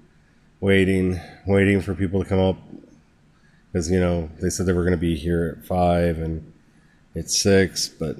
waiting, 0.61 1.21
waiting 1.49 1.81
for 1.81 1.97
people 1.97 2.23
to 2.23 2.29
come 2.29 2.39
up 2.39 2.59
because 3.73 3.91
you 3.91 3.99
know 3.99 4.31
they 4.41 4.51
said 4.51 4.67
they 4.67 4.73
were 4.73 4.85
going 4.85 4.93
to 4.93 4.97
be 4.97 5.17
here 5.17 5.59
at 5.59 5.67
five 5.67 6.19
and 6.19 6.53
it's 7.17 7.37
six, 7.37 7.89
but 7.89 8.15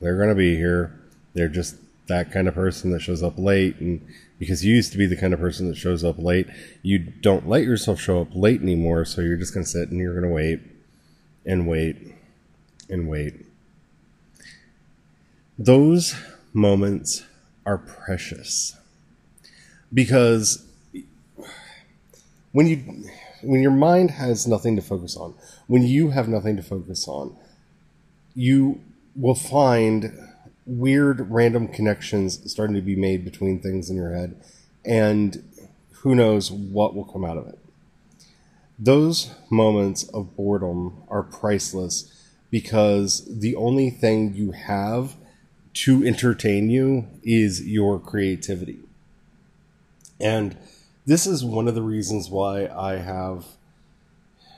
they're 0.00 0.18
going 0.18 0.28
to 0.28 0.36
be 0.36 0.54
here. 0.54 0.96
They're 1.34 1.48
just 1.48 1.74
that 2.06 2.30
kind 2.30 2.46
of 2.46 2.54
person 2.54 2.92
that 2.92 3.00
shows 3.00 3.20
up 3.20 3.40
late, 3.40 3.80
and 3.80 4.06
because 4.38 4.64
you 4.64 4.72
used 4.72 4.92
to 4.92 4.98
be 4.98 5.06
the 5.06 5.16
kind 5.16 5.34
of 5.34 5.40
person 5.40 5.66
that 5.66 5.76
shows 5.76 6.04
up 6.04 6.20
late, 6.20 6.46
you 6.82 7.00
don't 7.00 7.48
let 7.48 7.64
yourself 7.64 8.00
show 8.00 8.20
up 8.20 8.36
late 8.36 8.62
anymore. 8.62 9.04
So 9.04 9.20
you're 9.20 9.36
just 9.36 9.52
going 9.52 9.64
to 9.64 9.70
sit 9.70 9.88
and 9.88 9.98
you're 9.98 10.14
going 10.14 10.30
to 10.30 10.32
wait 10.32 10.60
and 11.44 11.66
wait 11.66 11.96
and 12.88 13.08
wait 13.08 13.47
those 15.58 16.14
moments 16.52 17.24
are 17.66 17.78
precious 17.78 18.76
because 19.92 20.64
when 22.52 22.66
you 22.66 23.04
when 23.42 23.60
your 23.60 23.70
mind 23.70 24.10
has 24.12 24.46
nothing 24.46 24.76
to 24.76 24.82
focus 24.82 25.16
on 25.16 25.34
when 25.66 25.82
you 25.82 26.10
have 26.10 26.28
nothing 26.28 26.56
to 26.56 26.62
focus 26.62 27.06
on 27.06 27.36
you 28.34 28.80
will 29.14 29.34
find 29.34 30.12
weird 30.64 31.30
random 31.30 31.66
connections 31.66 32.50
starting 32.50 32.76
to 32.76 32.82
be 32.82 32.94
made 32.94 33.24
between 33.24 33.58
things 33.58 33.90
in 33.90 33.96
your 33.96 34.14
head 34.14 34.40
and 34.84 35.42
who 36.02 36.14
knows 36.14 36.50
what 36.52 36.94
will 36.94 37.04
come 37.04 37.24
out 37.24 37.36
of 37.36 37.48
it. 37.48 37.58
Those 38.78 39.34
moments 39.50 40.04
of 40.10 40.36
boredom 40.36 41.02
are 41.08 41.22
priceless 41.22 42.14
because 42.50 43.24
the 43.40 43.56
only 43.56 43.90
thing 43.90 44.34
you 44.34 44.52
have 44.52 45.16
to 45.78 46.04
entertain 46.04 46.70
you 46.70 47.06
is 47.22 47.64
your 47.64 48.00
creativity. 48.00 48.80
And 50.20 50.56
this 51.06 51.24
is 51.24 51.44
one 51.44 51.68
of 51.68 51.76
the 51.76 51.82
reasons 51.82 52.28
why 52.28 52.66
I 52.66 52.96
have, 52.96 53.46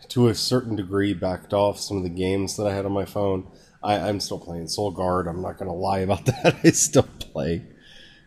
to 0.08 0.28
a 0.28 0.34
certain 0.34 0.76
degree, 0.76 1.12
backed 1.12 1.52
off 1.52 1.78
some 1.78 1.98
of 1.98 2.04
the 2.04 2.08
games 2.08 2.56
that 2.56 2.66
I 2.66 2.74
had 2.74 2.86
on 2.86 2.92
my 2.92 3.04
phone. 3.04 3.46
I, 3.82 4.08
am 4.08 4.18
still 4.18 4.38
playing 4.38 4.68
Soul 4.68 4.92
Guard. 4.92 5.26
I'm 5.26 5.42
not 5.42 5.58
going 5.58 5.70
to 5.70 5.76
lie 5.76 5.98
about 5.98 6.24
that. 6.26 6.56
I 6.64 6.70
still 6.70 7.08
play 7.18 7.64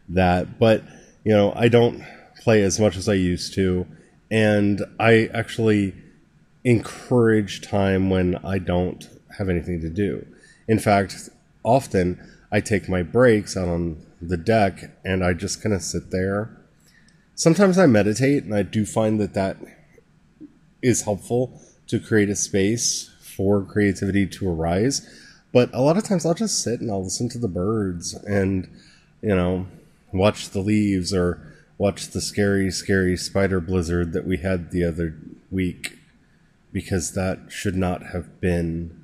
that. 0.10 0.60
But, 0.60 0.84
you 1.24 1.34
know, 1.34 1.52
I 1.56 1.70
don't 1.70 2.06
play 2.42 2.62
as 2.62 2.80
much 2.80 2.96
as 2.96 3.10
I 3.10 3.16
used 3.16 3.56
to. 3.56 3.88
And 4.30 4.84
I 5.00 5.32
actually 5.34 5.96
encourage 6.64 7.62
time 7.62 8.12
when 8.12 8.36
I 8.46 8.60
don't 8.60 9.10
have 9.36 9.50
anything 9.50 9.82
to 9.82 9.90
do. 9.90 10.28
In 10.68 10.78
fact, 10.78 11.30
often 11.64 12.20
I 12.54 12.62
take 12.62 12.88
my 12.88 13.02
breaks 13.02 13.58
out 13.58 13.68
on 13.68 14.06
the 14.22 14.38
deck 14.38 14.96
and 15.04 15.26
I 15.26 15.34
just 15.34 15.64
kind 15.64 15.74
of 15.74 15.82
sit 15.82 16.12
there. 16.12 16.56
Sometimes 17.34 17.80
I 17.80 17.88
meditate, 17.88 18.44
and 18.44 18.54
I 18.54 18.62
do 18.62 18.86
find 18.86 19.20
that 19.20 19.34
that 19.34 19.58
is 20.84 21.02
helpful 21.02 21.60
to 21.88 22.00
create 22.00 22.30
a 22.30 22.36
space 22.36 23.10
for 23.20 23.64
creativity 23.64 24.28
to 24.28 24.48
arise. 24.48 25.02
But 25.52 25.74
a 25.74 25.82
lot 25.82 25.98
of 25.98 26.04
times 26.04 26.28
I'll 26.28 26.36
just 26.36 26.64
sit 26.64 26.80
and 26.80 26.92
I'll 26.92 27.04
listen 27.04 27.28
to 27.30 27.40
the 27.40 27.48
birds 27.48 28.14
and, 28.14 28.70
you 29.24 29.36
know, 29.36 29.66
watch 30.12 30.52
the 30.52 30.60
leaves 30.60 31.12
or 31.12 31.56
watch 31.80 32.10
the 32.10 32.22
scary, 32.22 32.70
scary 32.70 33.18
spider 33.18 33.60
blizzard 33.60 34.14
that 34.14 34.28
we 34.28 34.38
had 34.38 34.70
the 34.70 34.84
other 34.84 35.16
week 35.50 35.98
because 36.72 37.14
that 37.14 37.40
should 37.50 37.76
not 37.76 38.08
have 38.14 38.40
been 38.40 39.03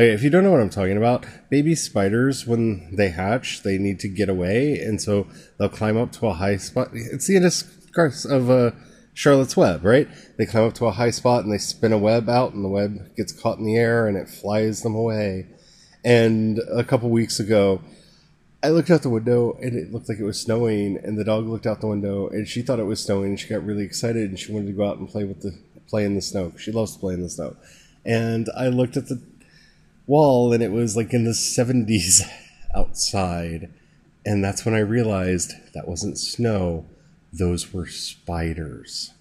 Okay, 0.00 0.12
if 0.12 0.22
you 0.22 0.30
don't 0.30 0.44
know 0.44 0.50
what 0.50 0.62
I'm 0.62 0.70
talking 0.70 0.96
about, 0.96 1.26
baby 1.50 1.74
spiders, 1.74 2.46
when 2.46 2.96
they 2.96 3.10
hatch, 3.10 3.62
they 3.62 3.76
need 3.76 4.00
to 4.00 4.08
get 4.08 4.30
away, 4.30 4.78
and 4.78 4.98
so 4.98 5.26
they'll 5.58 5.68
climb 5.68 5.98
up 5.98 6.10
to 6.12 6.26
a 6.28 6.32
high 6.32 6.56
spot. 6.56 6.88
It's 6.94 7.26
the 7.26 7.66
course 7.94 8.24
of 8.24 8.48
uh, 8.48 8.70
Charlotte's 9.12 9.58
Web, 9.58 9.84
right? 9.84 10.08
They 10.38 10.46
climb 10.46 10.64
up 10.64 10.72
to 10.76 10.86
a 10.86 10.90
high 10.90 11.10
spot 11.10 11.44
and 11.44 11.52
they 11.52 11.58
spin 11.58 11.92
a 11.92 11.98
web 11.98 12.30
out, 12.30 12.54
and 12.54 12.64
the 12.64 12.70
web 12.70 13.14
gets 13.14 13.30
caught 13.30 13.58
in 13.58 13.66
the 13.66 13.76
air 13.76 14.06
and 14.06 14.16
it 14.16 14.26
flies 14.26 14.80
them 14.80 14.94
away. 14.94 15.48
And 16.02 16.60
a 16.74 16.82
couple 16.82 17.10
weeks 17.10 17.38
ago, 17.38 17.82
I 18.62 18.70
looked 18.70 18.88
out 18.88 19.02
the 19.02 19.10
window 19.10 19.58
and 19.60 19.76
it 19.76 19.92
looked 19.92 20.08
like 20.08 20.18
it 20.18 20.24
was 20.24 20.40
snowing, 20.40 20.96
and 21.04 21.18
the 21.18 21.24
dog 21.24 21.46
looked 21.46 21.66
out 21.66 21.82
the 21.82 21.88
window 21.88 22.26
and 22.26 22.48
she 22.48 22.62
thought 22.62 22.78
it 22.78 22.84
was 22.84 23.04
snowing, 23.04 23.32
and 23.32 23.38
she 23.38 23.48
got 23.48 23.66
really 23.66 23.84
excited 23.84 24.30
and 24.30 24.38
she 24.38 24.50
wanted 24.50 24.68
to 24.68 24.72
go 24.72 24.88
out 24.88 24.96
and 24.96 25.10
play 25.10 25.24
with 25.24 25.42
the 25.42 25.52
play 25.88 26.06
in 26.06 26.14
the 26.14 26.22
snow. 26.22 26.54
She 26.56 26.72
loves 26.72 26.94
to 26.94 27.00
play 27.00 27.12
in 27.12 27.20
the 27.20 27.28
snow. 27.28 27.54
And 28.06 28.48
I 28.56 28.68
looked 28.68 28.96
at 28.96 29.08
the 29.08 29.20
wall 30.10 30.52
and 30.52 30.60
it 30.60 30.72
was 30.72 30.96
like 30.96 31.14
in 31.14 31.24
the 31.24 31.30
70s 31.30 32.28
outside. 32.74 33.72
And 34.26 34.44
that's 34.44 34.64
when 34.64 34.74
I 34.74 34.80
realized 34.80 35.52
that 35.72 35.88
wasn't 35.88 36.18
snow, 36.18 36.84
those 37.32 37.72
were 37.72 37.86
spiders. 37.86 39.12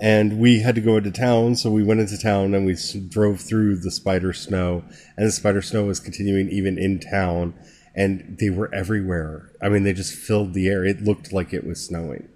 And 0.00 0.38
we 0.38 0.60
had 0.60 0.76
to 0.76 0.80
go 0.80 0.96
into 0.96 1.10
town, 1.10 1.56
so 1.56 1.70
we 1.70 1.82
went 1.82 1.98
into 1.98 2.16
town 2.16 2.54
and 2.54 2.64
we 2.64 2.76
drove 3.08 3.40
through 3.40 3.78
the 3.78 3.90
spider 3.90 4.32
snow. 4.32 4.84
And 5.16 5.26
the 5.26 5.32
spider 5.32 5.60
snow 5.60 5.84
was 5.84 5.98
continuing 5.98 6.48
even 6.50 6.78
in 6.78 7.00
town, 7.00 7.54
and 7.96 8.36
they 8.38 8.48
were 8.48 8.72
everywhere. 8.72 9.50
I 9.60 9.68
mean, 9.68 9.82
they 9.82 9.92
just 9.92 10.14
filled 10.14 10.54
the 10.54 10.68
air. 10.68 10.84
It 10.84 11.02
looked 11.02 11.32
like 11.32 11.52
it 11.52 11.66
was 11.66 11.84
snowing. 11.84 12.28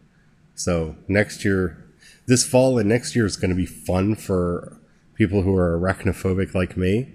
So 0.57 0.97
next 1.07 1.45
year, 1.45 1.85
this 2.27 2.45
fall 2.45 2.79
and 2.79 2.89
next 2.89 3.15
year 3.15 3.27
is 3.27 3.37
going 3.37 3.51
to 3.51 3.57
be 3.57 3.65
fun 3.65 4.17
for 4.17 4.77
people 5.15 5.43
who 5.43 5.57
are 5.57 5.79
arachnophobic 5.79 6.57
like 6.57 6.77
me 6.77 7.15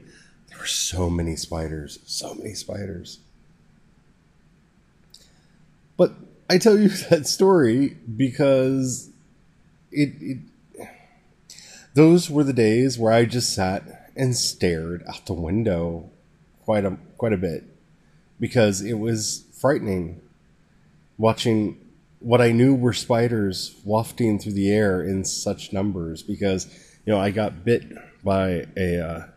there 0.58 0.64
were 0.64 0.68
so 0.68 1.08
many 1.08 1.36
spiders, 1.36 2.00
so 2.08 2.34
many 2.34 2.56
spiders. 2.56 3.20
But 5.96 6.14
I 6.50 6.58
tell 6.58 6.80
you 6.80 6.90
that 7.10 7.28
story 7.28 7.96
because 8.16 9.12
it, 9.92 10.16
it 10.20 10.38
those 11.94 12.30
were 12.30 12.44
the 12.44 12.54
days 12.54 12.98
where 12.98 13.14
I 13.14 13.26
just 13.26 13.54
sat 13.54 14.12
and 14.16 14.36
stared 14.36 15.04
out 15.08 15.28
the 15.28 15.34
window 15.34 16.10
quite 16.64 16.86
a 16.86 16.98
quite 17.18 17.34
a 17.34 17.38
bit 17.38 17.64
because 18.40 18.82
it 18.82 18.96
was 18.96 19.46
frightening 19.54 20.22
watching 21.20 21.80
what 22.20 22.42
I 22.42 22.52
knew 22.52 22.74
were 22.74 22.94
spiders 22.94 23.76
wafting 23.84 24.40
through 24.40 24.54
the 24.54 24.72
air 24.72 25.04
in 25.04 25.24
such 25.24 25.72
numbers 25.72 26.24
because, 26.24 26.66
you 27.06 27.14
know, 27.14 27.20
I 27.20 27.30
got 27.30 27.64
bit 27.64 27.84
by 28.24 28.66
a 28.76 29.00
uh, 29.00 29.28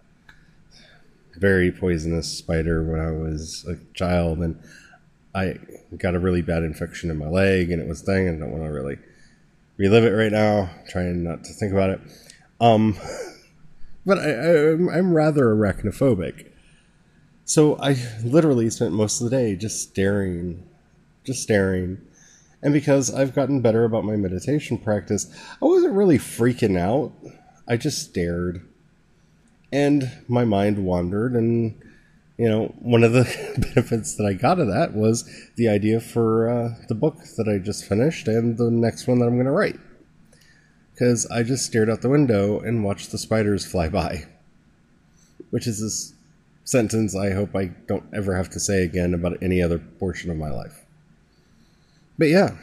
very 1.40 1.72
poisonous 1.72 2.29
spider 2.29 2.85
when 2.85 3.00
I 3.00 3.11
was 3.11 3.66
a 3.66 3.76
child 3.94 4.38
and 4.38 4.62
I 5.35 5.59
got 5.96 6.14
a 6.14 6.18
really 6.18 6.42
bad 6.42 6.62
infection 6.62 7.11
in 7.11 7.16
my 7.16 7.29
leg 7.29 7.70
and 7.70 7.81
it 7.81 7.88
was 7.88 8.03
thing. 8.03 8.29
I 8.29 8.33
don't 8.33 8.50
want 8.50 8.64
to 8.64 8.70
really 8.70 8.98
relive 9.79 10.05
it 10.05 10.11
right 10.11 10.31
now, 10.31 10.70
trying 10.88 11.24
not 11.24 11.42
to 11.44 11.53
think 11.55 11.72
about 11.72 11.90
it. 11.90 12.00
Um, 12.61 12.98
but 14.07 14.18
I, 14.18 14.31
I, 14.31 14.98
I'm 14.98 15.14
rather 15.14 15.46
arachnophobic. 15.46 16.50
So 17.46 17.76
I 17.81 17.96
literally 18.22 18.68
spent 18.70 18.92
most 18.92 19.20
of 19.20 19.31
the 19.31 19.37
day 19.37 19.57
just 19.57 19.83
staring, 19.83 20.68
just 21.24 21.42
staring. 21.42 22.00
And 22.62 22.74
because 22.74 23.12
I've 23.12 23.35
gotten 23.35 23.62
better 23.62 23.85
about 23.85 24.05
my 24.05 24.16
meditation 24.16 24.76
practice, 24.76 25.26
I 25.62 25.64
wasn't 25.64 25.94
really 25.94 26.18
freaking 26.18 26.79
out. 26.79 27.12
I 27.66 27.79
just 27.79 28.03
stared. 28.03 28.69
And 29.72 30.11
my 30.28 30.44
mind 30.44 30.85
wandered. 30.85 31.35
And, 31.35 31.80
you 32.37 32.48
know, 32.48 32.74
one 32.78 33.04
of 33.04 33.12
the 33.12 33.24
benefits 33.74 34.16
that 34.16 34.24
I 34.24 34.33
got 34.33 34.59
of 34.59 34.68
that 34.68 34.94
was 34.94 35.28
the 35.56 35.68
idea 35.68 36.00
for 36.00 36.48
uh, 36.48 36.74
the 36.88 36.94
book 36.94 37.18
that 37.37 37.48
I 37.48 37.59
just 37.59 37.85
finished 37.85 38.28
and 38.28 38.56
the 38.56 38.70
next 38.70 39.06
one 39.06 39.18
that 39.18 39.26
I'm 39.26 39.37
going 39.37 39.46
to 39.46 39.52
write. 39.52 39.78
Because 40.92 41.26
I 41.26 41.42
just 41.42 41.64
stared 41.64 41.88
out 41.88 42.02
the 42.02 42.09
window 42.09 42.61
and 42.61 42.85
watched 42.85 43.11
the 43.11 43.18
spiders 43.18 43.64
fly 43.64 43.88
by. 43.88 44.26
Which 45.50 45.66
is 45.66 45.80
this 45.80 46.14
sentence 46.64 47.16
I 47.16 47.33
hope 47.33 47.56
I 47.56 47.66
don't 47.87 48.04
ever 48.14 48.37
have 48.37 48.50
to 48.50 48.61
say 48.61 48.85
again 48.85 49.14
about 49.14 49.42
any 49.42 49.62
other 49.62 49.78
portion 49.78 50.30
of 50.30 50.37
my 50.37 50.50
life. 50.50 50.85
But 52.16 52.28
yeah, 52.28 52.56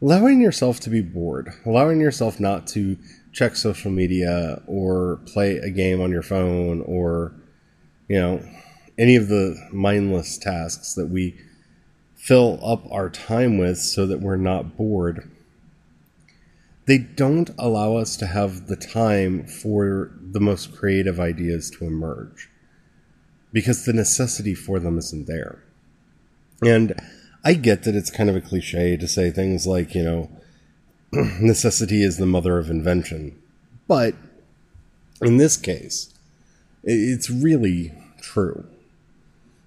allowing 0.00 0.40
yourself 0.40 0.80
to 0.80 0.90
be 0.90 1.02
bored, 1.02 1.52
allowing 1.66 2.00
yourself 2.00 2.40
not 2.40 2.66
to 2.68 2.96
check 3.32 3.56
social 3.56 3.90
media 3.90 4.62
or 4.66 5.20
play 5.26 5.56
a 5.56 5.70
game 5.70 6.00
on 6.00 6.10
your 6.10 6.22
phone 6.22 6.82
or, 6.82 7.34
you 8.08 8.18
know, 8.18 8.44
any 8.98 9.16
of 9.16 9.28
the 9.28 9.56
mindless 9.72 10.36
tasks 10.36 10.94
that 10.94 11.08
we 11.08 11.34
fill 12.14 12.60
up 12.62 12.84
our 12.92 13.08
time 13.08 13.58
with 13.58 13.78
so 13.78 14.06
that 14.06 14.20
we're 14.20 14.36
not 14.36 14.76
bored. 14.76 15.30
They 16.86 16.98
don't 16.98 17.50
allow 17.58 17.96
us 17.96 18.16
to 18.18 18.26
have 18.26 18.66
the 18.66 18.76
time 18.76 19.46
for 19.46 20.12
the 20.20 20.40
most 20.40 20.76
creative 20.76 21.18
ideas 21.18 21.70
to 21.70 21.86
emerge 21.86 22.50
because 23.52 23.84
the 23.84 23.92
necessity 23.92 24.54
for 24.54 24.78
them 24.78 24.98
isn't 24.98 25.26
there. 25.26 25.64
And 26.62 26.94
I 27.44 27.54
get 27.54 27.84
that 27.84 27.94
it's 27.94 28.10
kind 28.10 28.30
of 28.30 28.36
a 28.36 28.40
cliche 28.40 28.96
to 28.96 29.08
say 29.08 29.30
things 29.30 29.66
like, 29.66 29.94
you 29.94 30.02
know, 30.02 30.30
necessity 31.40 32.02
is 32.02 32.16
the 32.16 32.26
mother 32.26 32.58
of 32.58 32.70
invention. 32.70 33.40
But 33.86 34.14
in 35.20 35.36
this 35.36 35.56
case, 35.56 36.12
it's 36.82 37.30
really 37.30 37.92
true. 38.20 38.66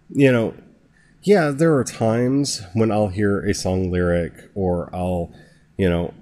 You 0.10 0.32
know, 0.32 0.54
yeah, 1.24 1.50
there 1.50 1.76
are 1.76 1.84
times 1.84 2.62
when 2.74 2.92
I'll 2.92 3.08
hear 3.08 3.40
a 3.40 3.54
song 3.54 3.92
lyric 3.92 4.34
or 4.54 4.90
I'll, 4.94 5.32
you 5.78 5.90
know, 5.90 6.14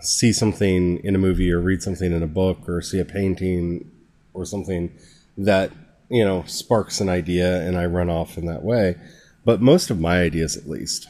see 0.00 0.32
something 0.32 0.98
in 1.04 1.14
a 1.14 1.18
movie 1.18 1.50
or 1.50 1.60
read 1.60 1.82
something 1.82 2.12
in 2.12 2.22
a 2.22 2.28
book 2.28 2.68
or 2.68 2.80
see 2.80 3.00
a 3.00 3.04
painting 3.04 3.90
or 4.32 4.44
something 4.44 4.92
that 5.36 5.72
you 6.08 6.24
know, 6.24 6.42
sparks 6.46 7.00
an 7.00 7.08
idea 7.08 7.60
and 7.62 7.76
I 7.76 7.86
run 7.86 8.08
off 8.08 8.38
in 8.38 8.46
that 8.46 8.62
way. 8.62 8.96
But 9.44 9.60
most 9.60 9.90
of 9.90 10.00
my 10.00 10.20
ideas, 10.20 10.56
at 10.56 10.68
least, 10.68 11.08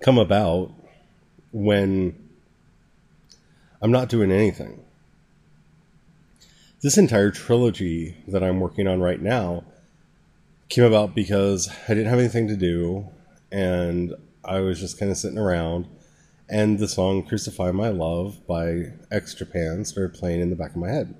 come 0.00 0.18
about 0.18 0.72
when 1.52 2.16
I'm 3.84 3.92
not 3.92 4.08
doing 4.08 4.32
anything. 4.32 4.82
This 6.80 6.96
entire 6.96 7.30
trilogy 7.30 8.16
that 8.28 8.42
I'm 8.42 8.58
working 8.58 8.88
on 8.88 9.02
right 9.02 9.20
now 9.20 9.64
came 10.70 10.84
about 10.84 11.14
because 11.14 11.68
I 11.86 11.88
didn't 11.88 12.06
have 12.06 12.18
anything 12.18 12.48
to 12.48 12.56
do 12.56 13.06
and 13.52 14.14
I 14.42 14.60
was 14.60 14.80
just 14.80 14.98
kind 14.98 15.10
of 15.10 15.18
sitting 15.18 15.36
around. 15.36 15.86
And 16.48 16.78
the 16.78 16.88
song 16.88 17.24
Crucify 17.24 17.72
My 17.72 17.90
Love 17.90 18.46
by 18.46 18.92
X 19.10 19.34
Japan 19.34 19.84
started 19.84 20.14
playing 20.14 20.40
in 20.40 20.48
the 20.48 20.56
back 20.56 20.70
of 20.70 20.76
my 20.76 20.88
head. 20.88 21.14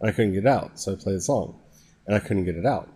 And 0.00 0.08
I 0.08 0.12
couldn't 0.12 0.32
get 0.32 0.44
it 0.44 0.48
out, 0.48 0.80
so 0.80 0.92
I 0.92 0.94
played 0.94 1.16
the 1.16 1.20
song 1.20 1.60
and 2.06 2.16
I 2.16 2.18
couldn't 2.18 2.46
get 2.46 2.56
it 2.56 2.64
out. 2.64 2.88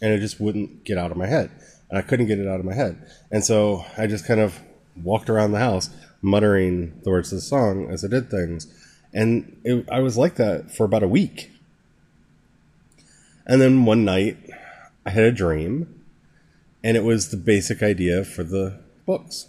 And 0.00 0.14
it 0.14 0.20
just 0.20 0.40
wouldn't 0.40 0.84
get 0.84 0.96
out 0.96 1.10
of 1.10 1.18
my 1.18 1.26
head. 1.26 1.50
And 1.90 1.98
I 1.98 2.00
couldn't 2.00 2.26
get 2.26 2.38
it 2.38 2.48
out 2.48 2.60
of 2.60 2.64
my 2.64 2.74
head. 2.74 3.06
And 3.30 3.44
so 3.44 3.84
I 3.98 4.06
just 4.06 4.26
kind 4.26 4.40
of 4.40 4.58
walked 5.02 5.28
around 5.28 5.52
the 5.52 5.58
house 5.58 5.90
muttering 6.22 7.00
the 7.02 7.10
words 7.10 7.32
of 7.32 7.38
the 7.38 7.42
song 7.42 7.90
as 7.90 8.04
I 8.04 8.08
did 8.08 8.30
things. 8.30 8.66
And 9.12 9.58
it, 9.64 9.88
I 9.90 10.00
was 10.00 10.16
like 10.16 10.36
that 10.36 10.70
for 10.70 10.84
about 10.84 11.02
a 11.02 11.08
week. 11.08 11.50
And 13.46 13.60
then 13.60 13.84
one 13.84 14.04
night 14.04 14.36
I 15.04 15.10
had 15.10 15.24
a 15.24 15.32
dream, 15.32 16.02
and 16.82 16.96
it 16.96 17.04
was 17.04 17.30
the 17.30 17.36
basic 17.36 17.82
idea 17.82 18.24
for 18.24 18.42
the 18.42 18.80
books. 19.06 19.48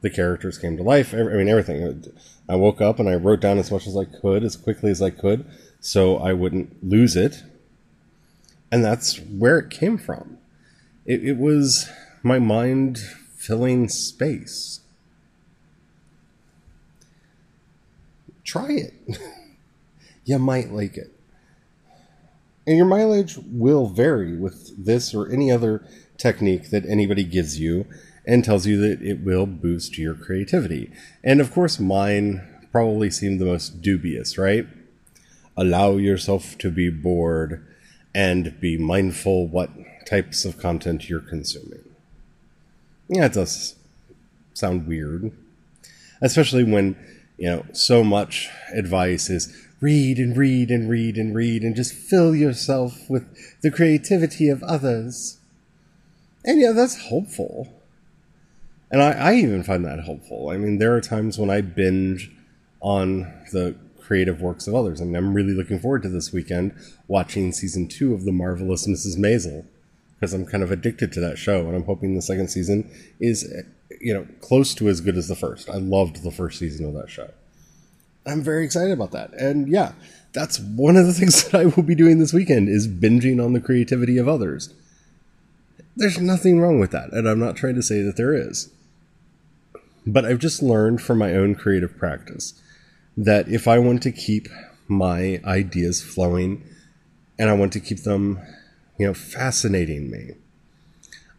The 0.00 0.10
characters 0.10 0.58
came 0.58 0.76
to 0.76 0.82
life. 0.82 1.14
I 1.14 1.22
mean, 1.22 1.48
everything. 1.48 2.12
I 2.48 2.56
woke 2.56 2.80
up 2.80 2.98
and 2.98 3.08
I 3.08 3.14
wrote 3.14 3.40
down 3.40 3.58
as 3.58 3.70
much 3.70 3.86
as 3.86 3.96
I 3.96 4.04
could, 4.04 4.44
as 4.44 4.56
quickly 4.56 4.90
as 4.90 5.00
I 5.00 5.10
could, 5.10 5.46
so 5.80 6.18
I 6.18 6.32
wouldn't 6.32 6.84
lose 6.84 7.16
it 7.16 7.42
and 8.70 8.84
that's 8.84 9.18
where 9.20 9.58
it 9.58 9.70
came 9.70 9.98
from. 9.98 10.38
It, 11.04 11.24
it 11.24 11.38
was 11.38 11.88
my 12.22 12.38
mind 12.38 12.98
filling 13.36 13.88
space. 13.88 14.80
Try 18.46 18.70
it. 18.70 18.94
you 20.24 20.38
might 20.38 20.72
like 20.72 20.96
it. 20.96 21.12
And 22.66 22.76
your 22.76 22.86
mileage 22.86 23.38
will 23.46 23.86
vary 23.88 24.36
with 24.36 24.82
this 24.82 25.14
or 25.14 25.30
any 25.30 25.52
other 25.52 25.84
technique 26.16 26.70
that 26.70 26.86
anybody 26.86 27.24
gives 27.24 27.60
you 27.60 27.86
and 28.26 28.44
tells 28.44 28.66
you 28.66 28.80
that 28.80 29.02
it 29.02 29.22
will 29.22 29.46
boost 29.46 29.98
your 29.98 30.14
creativity. 30.14 30.90
And 31.22 31.40
of 31.40 31.52
course, 31.52 31.78
mine 31.78 32.42
probably 32.72 33.10
seemed 33.10 33.40
the 33.40 33.44
most 33.44 33.82
dubious, 33.82 34.38
right? 34.38 34.66
Allow 35.56 35.96
yourself 35.96 36.58
to 36.58 36.70
be 36.70 36.90
bored 36.90 37.64
and 38.14 38.58
be 38.60 38.76
mindful 38.76 39.46
what 39.46 39.70
types 40.06 40.44
of 40.44 40.58
content 40.58 41.08
you're 41.08 41.20
consuming. 41.20 41.84
Yeah, 43.08 43.26
it 43.26 43.34
does 43.34 43.76
sound 44.54 44.86
weird. 44.86 45.30
Especially 46.20 46.64
when, 46.64 46.96
you 47.38 47.48
know, 47.48 47.66
so 47.72 48.02
much 48.02 48.48
advice 48.74 49.28
is 49.28 49.54
read 49.80 50.18
and 50.18 50.36
read 50.36 50.70
and 50.70 50.88
read 50.88 51.16
and 51.16 51.34
read 51.34 51.62
and 51.62 51.76
just 51.76 51.92
fill 51.92 52.34
yourself 52.34 52.98
with 53.08 53.24
the 53.60 53.70
creativity 53.70 54.48
of 54.48 54.62
others. 54.62 55.38
And 56.44 56.60
yeah, 56.60 56.72
that's 56.72 57.08
hopeful. 57.08 57.72
And 58.90 59.02
I, 59.02 59.12
I 59.12 59.34
even 59.34 59.62
find 59.62 59.84
that 59.84 60.04
helpful. 60.04 60.48
I 60.48 60.56
mean, 60.56 60.78
there 60.78 60.94
are 60.94 61.00
times 61.00 61.38
when 61.38 61.50
I 61.50 61.60
binge 61.60 62.30
on 62.80 63.32
the 63.52 63.76
creative 64.00 64.40
works 64.40 64.68
of 64.68 64.74
others. 64.74 65.00
I 65.00 65.04
mean, 65.04 65.16
I'm 65.16 65.34
really 65.34 65.52
looking 65.52 65.80
forward 65.80 66.02
to 66.04 66.08
this 66.08 66.32
weekend 66.32 66.72
watching 67.08 67.50
season 67.52 67.88
two 67.88 68.14
of 68.14 68.24
The 68.24 68.32
Marvelous 68.32 68.86
Mrs. 68.86 69.18
Maisel 69.18 69.66
because 70.14 70.32
I'm 70.32 70.46
kind 70.46 70.62
of 70.62 70.70
addicted 70.70 71.12
to 71.12 71.20
that 71.20 71.36
show, 71.36 71.66
and 71.66 71.76
I'm 71.76 71.84
hoping 71.84 72.14
the 72.14 72.22
second 72.22 72.48
season 72.48 72.90
is, 73.20 73.44
you 74.00 74.12
know, 74.12 74.26
close 74.40 74.74
to 74.74 74.88
as 74.88 75.00
good 75.00 75.16
as 75.16 75.28
the 75.28 75.36
first. 75.36 75.68
I 75.70 75.76
loved 75.76 76.22
the 76.22 76.30
first 76.30 76.58
season 76.58 76.86
of 76.86 76.94
that 76.94 77.10
show. 77.10 77.30
I'm 78.26 78.42
very 78.42 78.64
excited 78.64 78.92
about 78.92 79.12
that, 79.12 79.32
and 79.34 79.68
yeah, 79.68 79.92
that's 80.32 80.58
one 80.58 80.96
of 80.96 81.06
the 81.06 81.12
things 81.18 81.44
that 81.44 81.60
I 81.60 81.66
will 81.66 81.82
be 81.82 81.94
doing 81.94 82.18
this 82.18 82.32
weekend 82.32 82.68
is 82.68 82.88
binging 82.88 83.44
on 83.44 83.52
the 83.52 83.60
creativity 83.60 84.18
of 84.18 84.28
others. 84.28 84.74
There's 85.96 86.20
nothing 86.20 86.60
wrong 86.60 86.78
with 86.78 86.90
that, 86.90 87.12
and 87.12 87.28
I'm 87.28 87.38
not 87.38 87.56
trying 87.56 87.76
to 87.76 87.82
say 87.82 88.02
that 88.02 88.16
there 88.16 88.34
is. 88.34 88.70
But 90.06 90.24
I've 90.24 90.38
just 90.38 90.62
learned 90.62 91.02
from 91.02 91.18
my 91.18 91.34
own 91.34 91.54
creative 91.54 91.96
practice 91.96 92.60
that 93.16 93.48
if 93.48 93.66
I 93.66 93.78
want 93.78 94.02
to 94.02 94.12
keep 94.12 94.48
my 94.88 95.40
ideas 95.44 96.02
flowing 96.02 96.62
and 97.38 97.50
I 97.50 97.54
want 97.54 97.72
to 97.72 97.80
keep 97.80 98.02
them, 98.02 98.38
you 98.98 99.06
know, 99.06 99.14
fascinating 99.14 100.10
me, 100.10 100.32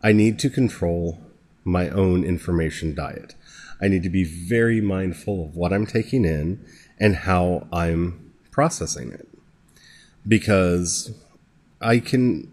I 0.03 0.12
need 0.12 0.39
to 0.39 0.49
control 0.49 1.19
my 1.67 1.89
own 1.89 2.23
information 2.23 2.95
diet. 2.95 3.36
I 3.82 3.89
need 3.89 4.01
to 4.03 4.10
be 4.10 4.23
very 4.23 4.82
mindful 4.82 5.45
of 5.45 5.56
what 5.56 5.73
I'm 5.73 5.86
taking 5.86 6.23
in 6.25 6.65
and 6.99 7.15
how 7.15 7.67
I'm 7.71 8.34
processing 8.51 9.12
it. 9.12 9.27
Because 10.27 11.12
I 11.82 11.99
can 11.99 12.51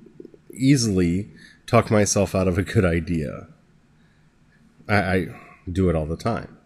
easily 0.53 1.31
talk 1.67 1.91
myself 1.91 2.35
out 2.35 2.49
of 2.49 2.59
a 2.59 2.63
good 2.63 2.85
idea. 2.85 3.47
I, 4.89 4.97
I 4.97 5.27
do 5.71 5.89
it 5.89 5.97
all 5.97 6.07
the 6.07 6.17
time. 6.17 6.59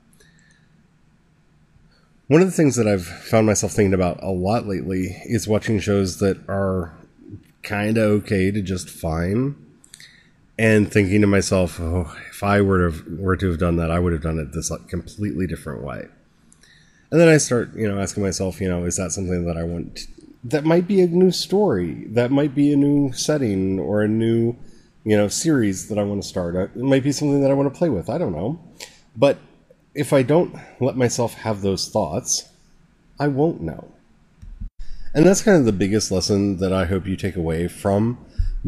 One 2.27 2.41
of 2.41 2.49
the 2.49 2.53
things 2.53 2.77
that 2.77 2.89
I've 2.89 3.07
found 3.07 3.47
myself 3.47 3.73
thinking 3.73 3.95
about 3.95 4.23
a 4.23 4.31
lot 4.31 4.67
lately 4.67 5.17
is 5.25 5.47
watching 5.47 5.79
shows 5.81 6.19
that 6.19 6.39
are 6.49 6.95
kind 7.63 7.97
of 7.97 8.11
okay 8.23 8.51
to 8.51 8.61
just 8.61 8.89
fine. 8.91 9.55
And 10.59 10.91
thinking 10.91 11.21
to 11.21 11.27
myself, 11.27 11.79
oh, 11.81 12.13
if 12.31 12.43
I 12.43 12.61
were 12.61 12.91
to 12.91 13.17
were 13.19 13.37
to 13.37 13.49
have 13.51 13.59
done 13.59 13.77
that, 13.77 13.91
I 13.91 13.99
would 13.99 14.13
have 14.13 14.23
done 14.23 14.39
it 14.39 14.53
this 14.53 14.71
completely 14.89 15.47
different 15.47 15.83
way. 15.83 16.07
And 17.11 17.21
then 17.21 17.29
I 17.29 17.39
start, 17.39 17.75
you 17.75 17.89
know, 17.89 17.99
asking 18.01 18.23
myself, 18.23 18.61
you 18.61 18.69
know, 18.69 18.85
is 18.85 18.97
that 18.97 19.13
something 19.13 19.47
that 19.47 19.57
I 19.57 19.65
want? 19.65 20.07
that 20.45 20.65
might 20.65 20.87
be 20.87 21.01
a 21.01 21.07
new 21.07 21.31
story. 21.31 22.07
That 22.09 22.31
might 22.31 22.55
be 22.55 22.73
a 22.73 22.77
new 22.77 23.13
setting 23.13 23.79
or 23.79 24.03
a 24.03 24.09
new, 24.09 24.57
you 25.05 25.17
know, 25.17 25.29
series 25.29 25.89
that 25.89 25.99
I 25.99 26.03
want 26.05 26.23
to 26.23 26.29
start. 26.29 26.57
Uh, 26.57 26.61
it 26.61 26.77
might 26.77 27.03
be 27.03 27.13
something 27.13 27.41
that 27.43 27.51
I 27.51 27.55
want 27.55 27.73
to 27.73 27.77
play 27.77 27.89
with. 27.89 28.09
I 28.09 28.19
don't 28.19 28.33
know. 28.33 28.61
But 29.17 29.39
if 29.95 30.13
I 30.13 30.23
don't 30.23 30.55
let 30.81 30.97
myself 30.97 31.35
have 31.35 31.63
those 31.63 31.89
thoughts, 31.89 32.49
I 33.19 33.29
won't 33.29 33.61
know. 33.61 33.93
And 35.15 35.27
that's 35.27 35.43
kind 35.43 35.57
of 35.57 35.65
the 35.65 35.73
biggest 35.73 36.11
lesson 36.11 36.59
that 36.59 36.73
I 36.73 36.85
hope 36.85 37.07
you 37.07 37.17
take 37.17 37.35
away 37.35 37.67
from 37.67 38.19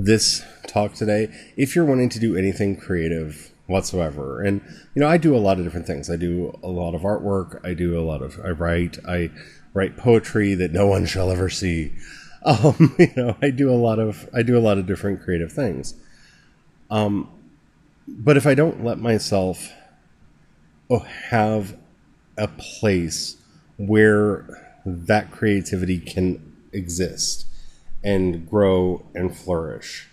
this 0.05 0.45
talk 0.67 0.95
today. 0.95 1.29
If 1.57 1.75
you're 1.75 1.85
wanting 1.85 2.09
to 2.11 2.19
do 2.19 2.37
anything 2.37 2.77
creative 2.77 3.53
whatsoever, 3.67 4.43
and 4.43 4.61
you 4.95 5.01
know, 5.01 5.09
I 5.09 5.17
do 5.17 5.37
a 5.37 5.39
lot 5.39 5.59
of 5.59 5.65
different 5.65 5.87
things. 5.87 6.11
I 6.11 6.17
do 6.17 6.59
a 6.63 6.69
lot 6.69 6.95
of 6.95 7.03
artwork. 7.03 7.65
I 7.65 7.75
do 7.75 7.99
a 7.99 8.03
lot 8.03 8.23
of 8.23 8.41
I 8.45 8.51
write. 8.51 8.99
I 9.07 9.31
write 9.75 9.97
poetry 9.97 10.55
that 10.55 10.73
no 10.73 10.87
one 10.87 11.07
shall 11.07 11.31
ever 11.31 11.49
see. 11.49 11.93
Um, 12.43 12.97
you 12.99 13.13
know, 13.19 13.37
I 13.43 13.51
do 13.51 13.71
a 13.71 13.77
lot 13.77 13.99
of 13.99 14.27
I 14.33 14.41
do 14.41 14.57
a 14.57 14.65
lot 14.65 14.79
of 14.79 14.87
different 14.87 15.21
creative 15.21 15.53
things. 15.53 15.93
Um, 16.91 17.29
but 18.09 18.39
if 18.39 18.47
I 18.47 18.55
don't 18.55 18.83
let 18.83 18.99
myself 18.99 19.71
oh, 20.89 21.01
have 21.01 21.77
a 22.39 22.49
place 22.49 23.37
where 23.77 24.81
that 24.87 25.31
creativity 25.33 25.99
can 25.99 26.57
exist 26.73 27.45
and 28.03 28.49
grow 28.49 29.05
and 29.15 29.37
flourish, 29.37 30.09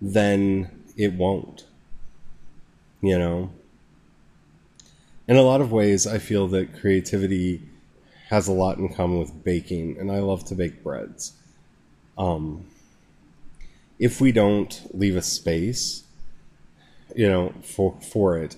then 0.00 0.84
it 0.96 1.12
won't. 1.14 1.66
You 3.00 3.18
know? 3.18 3.50
In 5.28 5.36
a 5.36 5.42
lot 5.42 5.60
of 5.60 5.72
ways, 5.72 6.06
I 6.06 6.18
feel 6.18 6.46
that 6.48 6.78
creativity 6.78 7.60
has 8.28 8.48
a 8.48 8.52
lot 8.52 8.78
in 8.78 8.92
common 8.92 9.18
with 9.18 9.44
baking, 9.44 9.98
and 9.98 10.10
I 10.10 10.18
love 10.18 10.44
to 10.46 10.54
bake 10.54 10.82
breads. 10.82 11.32
Um, 12.18 12.64
if 13.98 14.20
we 14.20 14.32
don't 14.32 14.80
leave 14.92 15.16
a 15.16 15.22
space, 15.22 16.04
you 17.14 17.28
know, 17.28 17.54
for 17.62 17.94
for 18.00 18.38
it, 18.38 18.56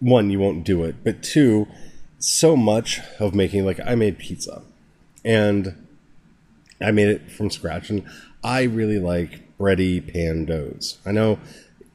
one, 0.00 0.30
you 0.30 0.38
won't 0.38 0.64
do 0.64 0.84
it, 0.84 0.96
but 1.02 1.22
two, 1.22 1.66
so 2.18 2.56
much 2.56 3.00
of 3.18 3.34
making 3.34 3.64
like 3.64 3.80
I 3.84 3.94
made 3.94 4.18
pizza, 4.18 4.62
and 5.24 5.81
I 6.80 6.90
made 6.90 7.08
it 7.08 7.30
from 7.30 7.50
scratch, 7.50 7.90
and 7.90 8.04
I 8.42 8.62
really 8.62 8.98
like 8.98 9.56
bready 9.58 10.12
pan 10.12 10.46
doughs. 10.46 10.98
I 11.06 11.12
know 11.12 11.38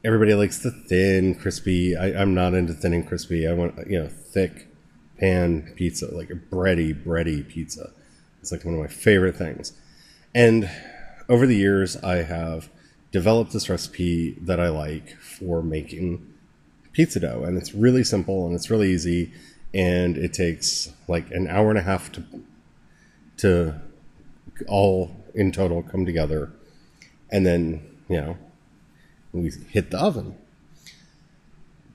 everybody 0.04 0.34
likes 0.34 0.58
the 0.58 0.70
thin, 0.70 1.34
crispy. 1.34 1.96
I, 1.96 2.20
I'm 2.20 2.34
not 2.34 2.54
into 2.54 2.72
thin 2.72 2.92
and 2.92 3.06
crispy. 3.06 3.46
I 3.46 3.52
want 3.52 3.74
you 3.88 4.02
know 4.02 4.08
thick 4.08 4.68
pan 5.18 5.72
pizza, 5.76 6.14
like 6.14 6.30
a 6.30 6.34
bready, 6.34 6.94
bready 6.94 7.46
pizza. 7.46 7.90
It's 8.40 8.52
like 8.52 8.64
one 8.64 8.74
of 8.74 8.80
my 8.80 8.86
favorite 8.86 9.36
things. 9.36 9.72
And 10.34 10.70
over 11.28 11.46
the 11.46 11.56
years, 11.56 11.96
I 11.96 12.22
have 12.22 12.70
developed 13.10 13.52
this 13.52 13.68
recipe 13.68 14.36
that 14.40 14.60
I 14.60 14.68
like 14.68 15.16
for 15.16 15.62
making 15.62 16.26
pizza 16.92 17.20
dough. 17.20 17.44
And 17.44 17.58
it's 17.58 17.74
really 17.74 18.04
simple 18.04 18.46
and 18.46 18.54
it's 18.54 18.70
really 18.70 18.92
easy. 18.92 19.32
And 19.74 20.16
it 20.16 20.32
takes 20.32 20.92
like 21.08 21.30
an 21.30 21.48
hour 21.48 21.70
and 21.70 21.78
a 21.78 21.82
half 21.82 22.12
to, 22.12 22.24
to 23.38 23.80
all 24.66 25.14
in 25.34 25.52
total 25.52 25.82
come 25.82 26.04
together. 26.04 26.50
And 27.30 27.46
then, 27.46 27.82
you 28.08 28.16
know, 28.16 28.38
we 29.32 29.50
hit 29.70 29.90
the 29.90 29.98
oven. 29.98 30.36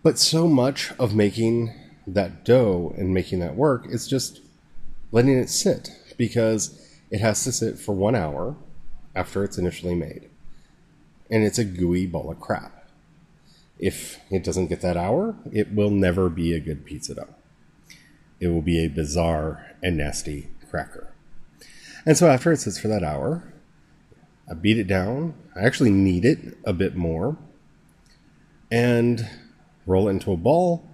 But 0.03 0.19
so 0.19 0.47
much 0.47 0.91
of 0.99 1.15
making 1.15 1.73
that 2.05 2.43
dough 2.43 2.93
and 2.97 3.13
making 3.13 3.39
that 3.39 3.55
work 3.55 3.85
is 3.89 4.07
just 4.07 4.41
letting 5.11 5.37
it 5.37 5.49
sit 5.49 5.89
because 6.17 6.79
it 7.09 7.21
has 7.21 7.43
to 7.43 7.51
sit 7.51 7.79
for 7.79 7.93
one 7.93 8.15
hour 8.15 8.55
after 9.15 9.43
it's 9.43 9.57
initially 9.57 9.95
made. 9.95 10.29
And 11.29 11.43
it's 11.43 11.57
a 11.57 11.63
gooey 11.63 12.05
ball 12.05 12.31
of 12.31 12.39
crap. 12.39 12.87
If 13.79 14.19
it 14.29 14.43
doesn't 14.43 14.67
get 14.67 14.81
that 14.81 14.97
hour, 14.97 15.35
it 15.51 15.73
will 15.73 15.89
never 15.89 16.29
be 16.29 16.53
a 16.53 16.59
good 16.59 16.85
pizza 16.85 17.15
dough. 17.15 17.35
It 18.39 18.47
will 18.47 18.61
be 18.61 18.83
a 18.83 18.89
bizarre 18.89 19.75
and 19.81 19.97
nasty 19.97 20.49
cracker. 20.69 21.12
And 22.05 22.17
so 22.17 22.29
after 22.29 22.51
it 22.51 22.57
sits 22.57 22.79
for 22.79 22.87
that 22.89 23.03
hour, 23.03 23.53
I 24.49 24.53
beat 24.53 24.77
it 24.77 24.87
down. 24.87 25.35
I 25.55 25.61
actually 25.61 25.91
knead 25.91 26.25
it 26.25 26.57
a 26.65 26.73
bit 26.73 26.95
more 26.95 27.37
and 28.69 29.29
roll 29.85 30.07
it 30.07 30.11
into 30.11 30.31
a 30.31 30.37
ball 30.37 30.87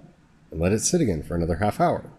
and 0.51 0.59
let 0.59 0.71
it 0.71 0.79
sit 0.79 1.01
again 1.01 1.23
for 1.23 1.35
another 1.35 1.55
half 1.55 1.79
hour. 1.79 2.09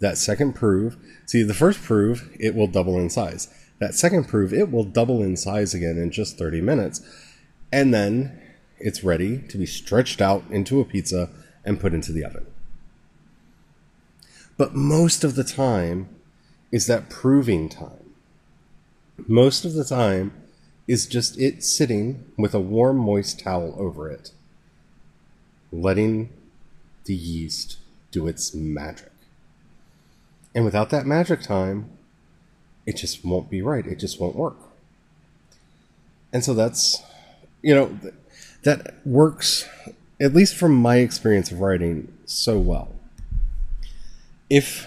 That 0.00 0.18
second 0.18 0.54
prove, 0.54 0.96
see, 1.24 1.42
the 1.42 1.54
first 1.54 1.82
prove, 1.82 2.30
it 2.38 2.54
will 2.54 2.66
double 2.66 2.98
in 2.98 3.10
size. 3.10 3.48
That 3.78 3.94
second 3.94 4.28
prove, 4.28 4.52
it 4.52 4.70
will 4.70 4.84
double 4.84 5.22
in 5.22 5.36
size 5.36 5.74
again 5.74 5.98
in 5.98 6.10
just 6.10 6.38
30 6.38 6.60
minutes. 6.60 7.00
And 7.72 7.92
then 7.92 8.40
it's 8.78 9.04
ready 9.04 9.38
to 9.48 9.58
be 9.58 9.66
stretched 9.66 10.20
out 10.20 10.44
into 10.50 10.80
a 10.80 10.84
pizza 10.84 11.30
and 11.64 11.80
put 11.80 11.94
into 11.94 12.12
the 12.12 12.24
oven. 12.24 12.46
But 14.56 14.74
most 14.74 15.24
of 15.24 15.34
the 15.34 15.44
time 15.44 16.08
is 16.72 16.86
that 16.86 17.08
proving 17.08 17.68
time. 17.68 18.14
Most 19.26 19.64
of 19.64 19.74
the 19.74 19.84
time 19.84 20.32
is 20.86 21.06
just 21.06 21.38
it 21.38 21.64
sitting 21.64 22.24
with 22.36 22.54
a 22.54 22.60
warm, 22.60 22.98
moist 22.98 23.40
towel 23.40 23.74
over 23.78 24.10
it, 24.10 24.32
letting 25.72 26.30
the 27.04 27.14
yeast 27.14 27.78
do 28.10 28.26
its 28.26 28.54
magic. 28.54 29.12
And 30.54 30.64
without 30.64 30.90
that 30.90 31.06
magic 31.06 31.42
time, 31.42 31.90
it 32.86 32.96
just 32.96 33.24
won't 33.24 33.50
be 33.50 33.62
right. 33.62 33.86
It 33.86 33.98
just 33.98 34.20
won't 34.20 34.36
work. 34.36 34.56
And 36.32 36.44
so 36.44 36.54
that's, 36.54 37.02
you 37.62 37.74
know, 37.74 37.98
that 38.62 38.94
works, 39.04 39.68
at 40.20 40.34
least 40.34 40.56
from 40.56 40.74
my 40.74 40.96
experience 40.96 41.50
of 41.50 41.60
writing, 41.60 42.12
so 42.26 42.58
well. 42.58 42.92
If 44.48 44.86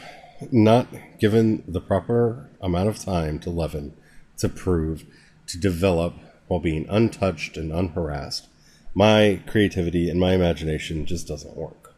not 0.52 0.88
given 1.20 1.64
the 1.68 1.82
proper 1.82 2.50
amount 2.62 2.90
of 2.90 3.00
time 3.00 3.40
to 3.40 3.50
leaven, 3.50 3.96
to 4.38 4.50
prove, 4.50 5.06
to 5.48 5.58
develop 5.58 6.14
while 6.48 6.60
being 6.60 6.86
untouched 6.90 7.58
and 7.58 7.72
unharassed, 7.72 8.48
my 8.94 9.42
creativity 9.48 10.10
and 10.10 10.20
my 10.20 10.34
imagination 10.34 11.06
just 11.06 11.28
doesn't 11.28 11.56
work. 11.56 11.94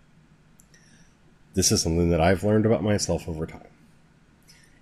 This 1.54 1.72
is 1.72 1.82
something 1.82 2.10
that 2.10 2.22
I've 2.22 2.44
learned 2.44 2.66
about 2.66 2.84
myself 2.84 3.28
over 3.28 3.46
time. 3.46 3.68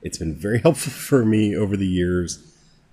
It's 0.02 0.18
been 0.18 0.36
very 0.36 0.60
helpful 0.64 0.92
for 0.92 1.26
me 1.26 1.56
over 1.56 1.76
the 1.76 1.88
years, 1.88 2.40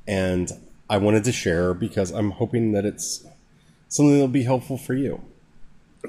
and 0.06 0.50
I 0.88 0.98
wanted 0.98 1.24
to 1.24 1.32
share 1.32 1.74
because 1.74 2.10
I'm 2.10 2.32
hoping 2.32 2.72
that 2.72 2.84
it's 2.84 3.26
something 3.88 4.12
that'll 4.12 4.28
be 4.28 4.44
helpful 4.44 4.78
for 4.78 4.94
you. 4.94 5.20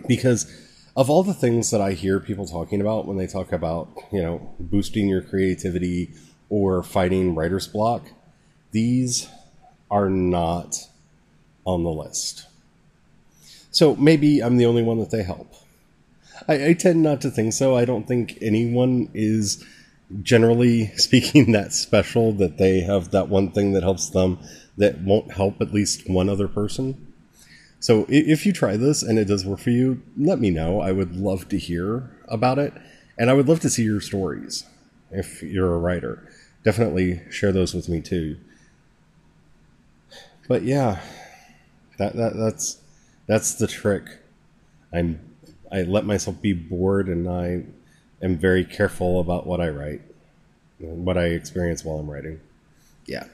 Because 0.07 0.66
of 0.97 1.11
all 1.11 1.21
the 1.21 1.33
things 1.33 1.69
that 1.69 1.79
I 1.79 1.93
hear 1.93 2.19
people 2.19 2.47
talking 2.47 2.81
about 2.81 3.05
when 3.05 3.17
they 3.17 3.27
talk 3.27 3.51
about, 3.51 3.87
you 4.11 4.19
know, 4.19 4.55
boosting 4.59 5.07
your 5.07 5.21
creativity 5.21 6.09
or 6.49 6.81
fighting 6.81 7.35
writer's 7.35 7.67
block, 7.67 8.07
these 8.71 9.29
are 9.91 10.09
not 10.09 10.87
on 11.65 11.83
the 11.83 11.91
list. 11.91 12.47
So 13.69 13.95
maybe 13.95 14.41
I'm 14.41 14.57
the 14.57 14.65
only 14.65 14.81
one 14.81 14.97
that 14.97 15.11
they 15.11 15.21
help. 15.21 15.53
I, 16.47 16.69
I 16.69 16.73
tend 16.73 17.03
not 17.03 17.21
to 17.21 17.29
think 17.29 17.53
so. 17.53 17.77
I 17.77 17.85
don't 17.85 18.07
think 18.07 18.39
anyone 18.41 19.09
is 19.13 19.63
generally 20.23 20.87
speaking 20.95 21.51
that 21.51 21.73
special 21.73 22.31
that 22.33 22.57
they 22.57 22.79
have 22.79 23.11
that 23.11 23.29
one 23.29 23.51
thing 23.51 23.73
that 23.73 23.83
helps 23.83 24.09
them 24.09 24.39
that 24.77 24.99
won't 25.01 25.31
help 25.31 25.61
at 25.61 25.71
least 25.71 26.09
one 26.09 26.27
other 26.27 26.47
person. 26.47 27.06
So 27.87 28.05
if 28.09 28.45
you 28.45 28.51
try 28.51 28.75
this 28.75 29.01
and 29.01 29.17
it 29.17 29.29
does 29.29 29.45
work 29.45 29.59
for 29.59 29.69
you, 29.69 30.03
let 30.17 30.39
me 30.39 30.49
know. 30.49 30.81
I 30.81 30.91
would 30.91 31.15
love 31.15 31.47
to 31.47 31.57
hear 31.57 32.11
about 32.27 32.59
it. 32.59 32.73
And 33.17 33.29
I 33.29 33.33
would 33.33 33.47
love 33.47 33.61
to 33.61 33.69
see 33.69 33.83
your 33.83 34.01
stories 34.01 34.65
if 35.09 35.41
you're 35.41 35.73
a 35.73 35.77
writer. 35.77 36.29
Definitely 36.65 37.21
share 37.29 37.53
those 37.53 37.73
with 37.73 37.87
me 37.87 38.01
too. 38.01 38.39
But 40.49 40.63
yeah, 40.63 40.99
that, 41.97 42.13
that 42.17 42.35
that's 42.35 42.81
that's 43.25 43.55
the 43.55 43.67
trick. 43.67 44.03
I'm 44.91 45.21
I 45.71 45.83
let 45.83 46.03
myself 46.03 46.41
be 46.41 46.51
bored 46.51 47.07
and 47.07 47.29
I 47.29 47.63
am 48.21 48.37
very 48.37 48.65
careful 48.65 49.21
about 49.21 49.47
what 49.47 49.61
I 49.61 49.69
write, 49.69 50.01
what 50.79 51.17
I 51.17 51.27
experience 51.27 51.85
while 51.85 51.99
I'm 51.99 52.11
writing. 52.11 52.41
Yeah. 53.05 53.27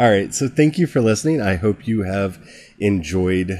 All 0.00 0.10
right. 0.10 0.32
So 0.32 0.48
thank 0.48 0.78
you 0.78 0.86
for 0.86 1.02
listening. 1.02 1.42
I 1.42 1.56
hope 1.56 1.86
you 1.86 2.04
have 2.04 2.38
enjoyed 2.78 3.58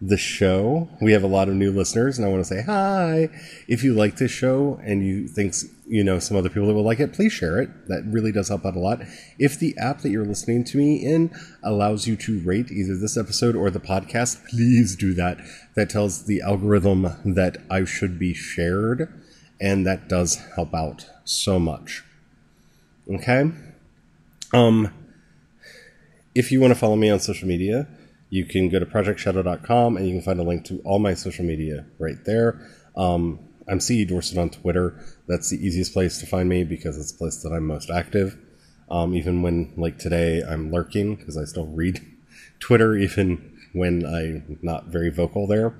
the 0.00 0.16
show. 0.18 0.88
We 1.00 1.12
have 1.12 1.22
a 1.22 1.28
lot 1.28 1.48
of 1.48 1.54
new 1.54 1.70
listeners, 1.70 2.18
and 2.18 2.26
I 2.26 2.30
want 2.30 2.44
to 2.44 2.48
say 2.48 2.62
hi. 2.62 3.30
If 3.68 3.82
you 3.82 3.94
like 3.94 4.16
this 4.16 4.30
show 4.30 4.78
and 4.82 5.04
you 5.04 5.28
think 5.28 5.54
you 5.86 6.04
know 6.04 6.18
some 6.18 6.36
other 6.36 6.48
people 6.48 6.66
that 6.68 6.74
will 6.74 6.84
like 6.84 7.00
it, 7.00 7.12
please 7.12 7.32
share 7.32 7.60
it. 7.60 7.88
That 7.88 8.04
really 8.06 8.32
does 8.32 8.48
help 8.48 8.66
out 8.66 8.76
a 8.76 8.80
lot. 8.80 9.00
If 9.38 9.58
the 9.58 9.76
app 9.78 10.00
that 10.00 10.10
you're 10.10 10.24
listening 10.24 10.64
to 10.64 10.78
me 10.78 10.96
in 10.96 11.30
allows 11.62 12.06
you 12.06 12.16
to 12.16 12.40
rate 12.40 12.70
either 12.70 12.96
this 12.96 13.16
episode 13.16 13.56
or 13.56 13.70
the 13.70 13.80
podcast, 13.80 14.46
please 14.48 14.96
do 14.96 15.14
that. 15.14 15.38
That 15.74 15.90
tells 15.90 16.24
the 16.24 16.42
algorithm 16.42 17.08
that 17.24 17.58
I 17.70 17.84
should 17.84 18.18
be 18.18 18.34
shared, 18.34 19.12
and 19.60 19.86
that 19.86 20.08
does 20.08 20.36
help 20.54 20.74
out 20.74 21.08
so 21.24 21.58
much. 21.58 22.02
Okay. 23.10 23.50
Um, 24.52 24.92
if 26.34 26.50
you 26.52 26.60
want 26.60 26.72
to 26.72 26.78
follow 26.78 26.96
me 26.96 27.10
on 27.10 27.20
social 27.20 27.48
media, 27.48 27.86
you 28.34 28.44
can 28.44 28.68
go 28.68 28.80
to 28.80 28.84
projectshadow.com 28.84 29.96
and 29.96 30.08
you 30.08 30.14
can 30.14 30.20
find 30.20 30.40
a 30.40 30.42
link 30.42 30.64
to 30.64 30.80
all 30.84 30.98
my 30.98 31.14
social 31.14 31.44
media 31.44 31.86
right 32.00 32.16
there. 32.24 32.68
Um, 32.96 33.38
I'm 33.68 33.78
CE 33.78 34.04
Dorset 34.08 34.38
on 34.38 34.50
Twitter. 34.50 34.98
That's 35.28 35.50
the 35.50 35.64
easiest 35.64 35.92
place 35.92 36.18
to 36.18 36.26
find 36.26 36.48
me 36.48 36.64
because 36.64 36.98
it's 36.98 37.12
the 37.12 37.18
place 37.18 37.40
that 37.44 37.50
I'm 37.50 37.64
most 37.64 37.90
active. 37.90 38.36
Um, 38.90 39.14
even 39.14 39.42
when, 39.42 39.72
like 39.76 39.98
today, 39.98 40.42
I'm 40.42 40.72
lurking 40.72 41.14
because 41.14 41.36
I 41.36 41.44
still 41.44 41.68
read 41.68 42.04
Twitter, 42.58 42.96
even 42.96 43.56
when 43.72 44.04
I'm 44.04 44.58
not 44.62 44.86
very 44.86 45.10
vocal 45.10 45.46
there. 45.46 45.78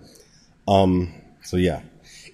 Um, 0.68 1.12
so, 1.42 1.56
yeah. 1.56 1.82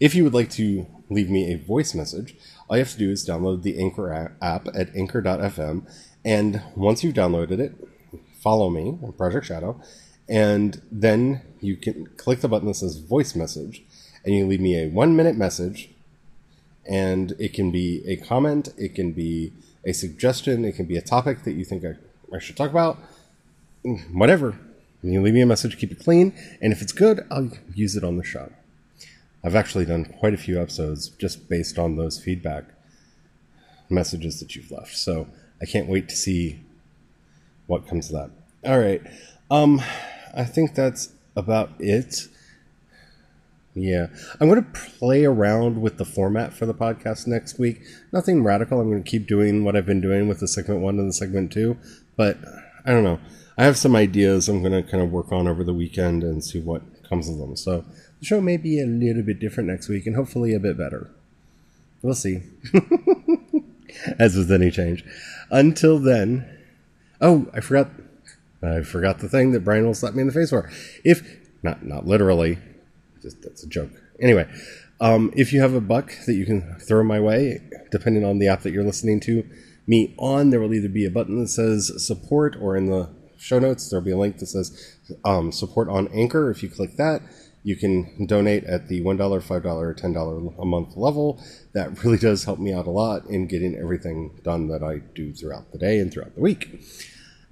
If 0.01 0.15
you 0.15 0.23
would 0.25 0.35
like 0.35 0.51
to 0.51 0.87
leave 1.09 1.31
me 1.31 1.51
a 1.51 1.57
voice 1.57 1.95
message, 1.95 2.37
all 2.69 2.77
you 2.77 2.83
have 2.85 2.93
to 2.93 2.99
do 2.99 3.11
is 3.11 3.27
download 3.27 3.63
the 3.63 3.81
Anchor 3.81 4.37
app 4.43 4.69
at 4.75 4.95
anchor.fm. 4.95 5.91
And 6.27 6.63
once 6.77 7.03
you've 7.03 7.15
downloaded 7.15 7.59
it, 7.59 7.75
follow 8.43 8.69
me 8.69 8.99
on 9.03 9.13
Project 9.13 9.47
Shadow 9.47 9.81
and 10.31 10.81
then 10.91 11.43
you 11.61 11.77
can 11.77 12.07
click 12.17 12.41
the 12.41 12.49
button 12.49 12.69
that 12.69 12.75
says 12.75 12.97
voice 12.99 13.35
message, 13.35 13.83
and 14.25 14.35
you 14.35 14.47
leave 14.47 14.61
me 14.61 14.81
a 14.83 14.89
one 14.89 15.17
minute 15.17 15.37
message. 15.37 15.91
And 16.89 17.35
it 17.39 17.53
can 17.53 17.71
be 17.71 18.03
a 18.07 18.17
comment, 18.17 18.71
it 18.79 18.95
can 18.95 19.13
be 19.13 19.53
a 19.85 19.93
suggestion, 19.93 20.65
it 20.65 20.77
can 20.77 20.87
be 20.87 20.97
a 20.97 21.03
topic 21.03 21.45
that 21.45 21.53
you 21.53 21.65
think 21.65 21.85
I, 21.85 21.97
I 22.35 22.39
should 22.39 22.57
talk 22.57 22.71
about, 22.71 22.99
whatever. 24.11 24.59
You 25.03 25.21
leave 25.23 25.35
me 25.35 25.43
a 25.43 25.47
message, 25.47 25.79
keep 25.79 25.93
it 25.93 26.03
clean, 26.03 26.33
and 26.61 26.73
if 26.73 26.83
it's 26.83 26.93
good, 26.93 27.27
I'll 27.31 27.51
use 27.75 27.97
it 27.97 28.05
on 28.05 28.17
the 28.17 28.25
show. 28.25 28.51
I've 29.45 29.55
actually 29.55 29.85
done 29.85 30.05
quite 30.05 30.35
a 30.35 30.39
few 30.39 30.61
episodes 30.61 31.11
just 31.11 31.49
based 31.49 31.79
on 31.79 31.97
those 31.97 32.19
feedback 32.19 32.65
messages 33.89 34.41
that 34.41 34.57
you've 34.57 34.71
left. 34.71 34.97
So 34.97 35.29
I 35.63 35.67
can't 35.67 35.89
wait 35.89 36.09
to 36.09 36.17
see 36.17 36.61
what 37.67 37.87
comes 37.87 38.13
of 38.13 38.31
that. 38.63 38.71
All 38.71 38.79
right. 38.79 39.03
Um, 39.51 39.81
I 40.35 40.45
think 40.45 40.75
that's 40.75 41.13
about 41.37 41.73
it. 41.79 42.29
Yeah. 43.75 44.09
I'm 44.41 44.49
going 44.49 44.65
to 44.65 44.81
play 44.81 45.25
around 45.25 45.81
with 45.81 45.99
the 45.99 46.05
format 46.05 46.53
for 46.53 46.67
the 46.67 46.75
podcast 46.75 47.27
next 47.27 47.59
week. 47.59 47.83
Nothing 48.13 48.43
radical. 48.43 48.81
I'm 48.81 48.91
going 48.91 49.03
to 49.03 49.09
keep 49.09 49.27
doing 49.27 49.65
what 49.65 49.77
I've 49.77 49.87
been 49.87 50.01
doing 50.01 50.29
with 50.29 50.41
the 50.41 50.49
segment 50.49 50.81
one 50.81 50.99
and 50.99 51.09
the 51.09 51.13
segment 51.13 51.53
two. 51.53 51.77
But 52.17 52.39
I 52.85 52.91
don't 52.91 53.05
know. 53.05 53.21
I 53.57 53.65
have 53.65 53.77
some 53.77 53.95
ideas 53.95 54.49
I'm 54.49 54.63
going 54.63 54.73
to 54.73 54.89
kind 54.89 55.03
of 55.03 55.13
work 55.13 55.31
on 55.33 55.47
over 55.47 55.63
the 55.63 55.75
weekend 55.75 56.25
and 56.25 56.43
see 56.43 56.61
what 56.61 56.83
comes 57.09 57.29
of 57.29 57.39
them. 57.39 57.57
So 57.57 57.85
the 58.19 58.27
show 58.27 58.41
may 58.41 58.57
be 58.57 58.81
a 58.81 58.87
little 58.87 59.23
bit 59.23 59.39
different 59.39 59.69
next 59.69 59.89
week 59.89 60.07
and 60.07 60.17
hopefully 60.17 60.55
a 60.55 60.61
bit 60.61 60.77
better. 60.77 61.11
We'll 62.03 62.15
see. 62.15 62.43
As 64.19 64.37
with 64.37 64.51
any 64.51 64.71
change. 64.71 65.05
Until 65.51 65.99
then. 65.99 66.59
Oh, 67.21 67.49
I 67.53 67.61
forgot 67.61 67.91
I 68.63 68.83
forgot 68.83 69.19
the 69.19 69.29
thing 69.29 69.53
that 69.53 69.65
Brian 69.65 69.87
will 69.87 69.95
slap 69.95 70.15
me 70.15 70.21
in 70.21 70.27
the 70.27 70.33
face 70.33 70.51
for. 70.51 70.71
If 71.05 71.23
not, 71.63 71.85
not 71.85 72.07
literally, 72.07 72.59
just 73.23 73.43
that's 73.43 73.65
a 73.65 73.69
joke. 73.69 73.91
Anyway, 74.21 74.49
um, 75.01 75.33
if 75.35 75.53
you 75.53 75.61
have 75.61 75.75
a 75.75 75.81
buck 75.81 76.13
that 76.27 76.35
you 76.35 76.45
can 76.45 76.77
throw 76.79 77.03
my 77.03 77.21
way, 77.21 77.61
depending 77.91 78.25
on 78.25 78.39
the 78.39 78.49
app 78.49 78.63
that 78.63 78.73
you're 78.73 78.85
listening 78.85 79.21
to 79.21 79.49
me 79.87 80.15
on, 80.19 80.51
there 80.51 80.61
will 80.61 80.75
either 80.75 80.89
be 80.89 81.07
a 81.07 81.11
button 81.11 81.41
that 81.41 81.49
says 81.49 81.91
support, 82.07 82.57
or 82.61 82.77
in 82.77 82.87
the 82.87 83.09
show 83.39 83.59
notes 83.59 83.89
there'll 83.89 84.05
be 84.05 84.11
a 84.11 84.19
link 84.19 84.39
that 84.39 84.47
says 84.47 84.99
um, 85.25 85.51
support 85.51 85.89
on 85.89 86.09
Anchor. 86.09 86.51
If 86.51 86.63
you 86.63 86.69
click 86.69 86.97
that, 86.97 87.23
you 87.63 87.77
can 87.77 88.27
donate 88.27 88.65
at 88.65 88.89
the 88.89 89.03
$1, 89.03 89.19
$5, 89.19 89.65
or 89.65 89.95
$10 89.95 90.55
a 90.59 90.65
month 90.65 90.97
level. 90.97 91.43
That 91.73 92.03
really 92.05 92.19
does 92.19 92.45
help 92.45 92.59
me 92.59 92.73
out 92.73 92.87
a 92.87 92.91
lot 92.91 93.27
in 93.27 93.47
getting 93.47 93.77
everything 93.77 94.41
done 94.43 94.69
that 94.69 94.83
I 94.83 94.99
do 94.99 95.33
throughout 95.33 95.73
the 95.73 95.79
day 95.79 95.99
and 95.99 96.13
throughout 96.13 96.35
the 96.35 96.41
week. 96.41 96.83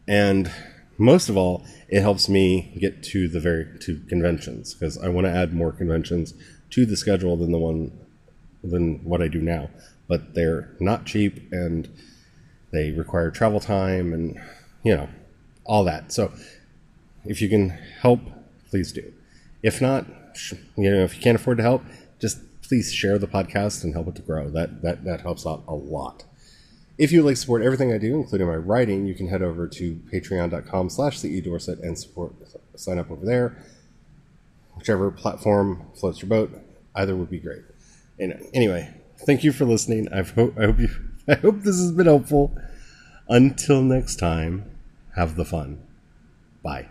And 0.06 0.50
most 0.98 1.28
of 1.28 1.37
all, 1.37 1.64
it 1.88 2.00
helps 2.00 2.28
me 2.28 2.76
get 2.78 3.02
to 3.04 3.28
the 3.28 3.40
very 3.40 3.66
to 3.80 4.00
conventions 4.08 4.74
because 4.74 4.98
I 4.98 5.08
want 5.08 5.26
to 5.26 5.32
add 5.32 5.54
more 5.54 5.72
conventions 5.72 6.34
to 6.70 6.84
the 6.84 6.96
schedule 6.96 7.37
than 7.37 7.52
the 7.52 7.58
one 7.58 7.92
than 8.62 9.04
what 9.04 9.22
I 9.22 9.28
do 9.28 9.40
now. 9.40 9.70
But 10.08 10.34
they're 10.34 10.74
not 10.80 11.06
cheap 11.06 11.52
and 11.52 11.88
they 12.72 12.90
require 12.90 13.30
travel 13.30 13.61
time 13.61 14.12
and 14.12 14.38
you 14.82 14.96
know 14.96 15.08
all 15.64 15.84
that. 15.84 16.12
So 16.12 16.32
if 17.24 17.40
you 17.40 17.48
can 17.48 17.70
help, 18.00 18.20
please 18.68 18.92
do. 18.92 19.12
If 19.62 19.80
not, 19.80 20.06
you 20.76 20.90
know 20.90 21.04
if 21.04 21.16
you 21.16 21.22
can't 21.22 21.37
afford 21.37 21.58
to 21.58 21.62
help, 21.62 21.82
just 22.18 22.38
please 22.62 22.92
share 22.92 23.18
the 23.18 23.28
podcast 23.28 23.84
and 23.84 23.94
help 23.94 24.08
it 24.08 24.16
to 24.16 24.22
grow. 24.22 24.50
That 24.50 24.82
that 24.82 25.04
that 25.04 25.20
helps 25.20 25.46
out 25.46 25.62
a 25.68 25.74
lot. 25.74 26.24
If 26.98 27.12
you'd 27.12 27.22
like 27.22 27.37
to 27.37 27.40
support 27.40 27.62
everything 27.62 27.92
I 27.92 27.98
do, 27.98 28.16
including 28.16 28.48
my 28.48 28.56
writing, 28.56 29.06
you 29.06 29.14
can 29.14 29.28
head 29.28 29.40
over 29.40 29.68
to 29.68 29.94
patreon.com 30.12 30.90
slash 30.90 31.20
Dorset 31.20 31.78
and 31.78 31.96
support 31.96 32.34
sign 32.74 32.98
up 32.98 33.11
over 33.11 33.24
there. 33.24 33.56
Whichever 34.76 35.11
platform 35.11 35.87
floats 35.94 36.20
your 36.20 36.28
boat, 36.28 36.50
either 36.94 37.16
would 37.16 37.30
be 37.30 37.38
great. 37.38 37.62
And 38.18 38.40
anyway, 38.52 38.92
thank 39.26 39.44
you 39.44 39.52
for 39.52 39.64
listening. 39.64 40.12
I 40.12 40.22
hope 40.22 40.58
I 40.58 40.66
hope 40.66 40.78
you 40.80 40.88
I 41.28 41.34
hope 41.34 41.62
this 41.62 41.78
has 41.78 41.92
been 41.92 42.06
helpful. 42.06 42.56
Until 43.28 43.82
next 43.82 44.16
time, 44.16 44.70
have 45.14 45.37
the 45.37 45.44
fun. 45.44 45.82
Bye. 46.62 46.88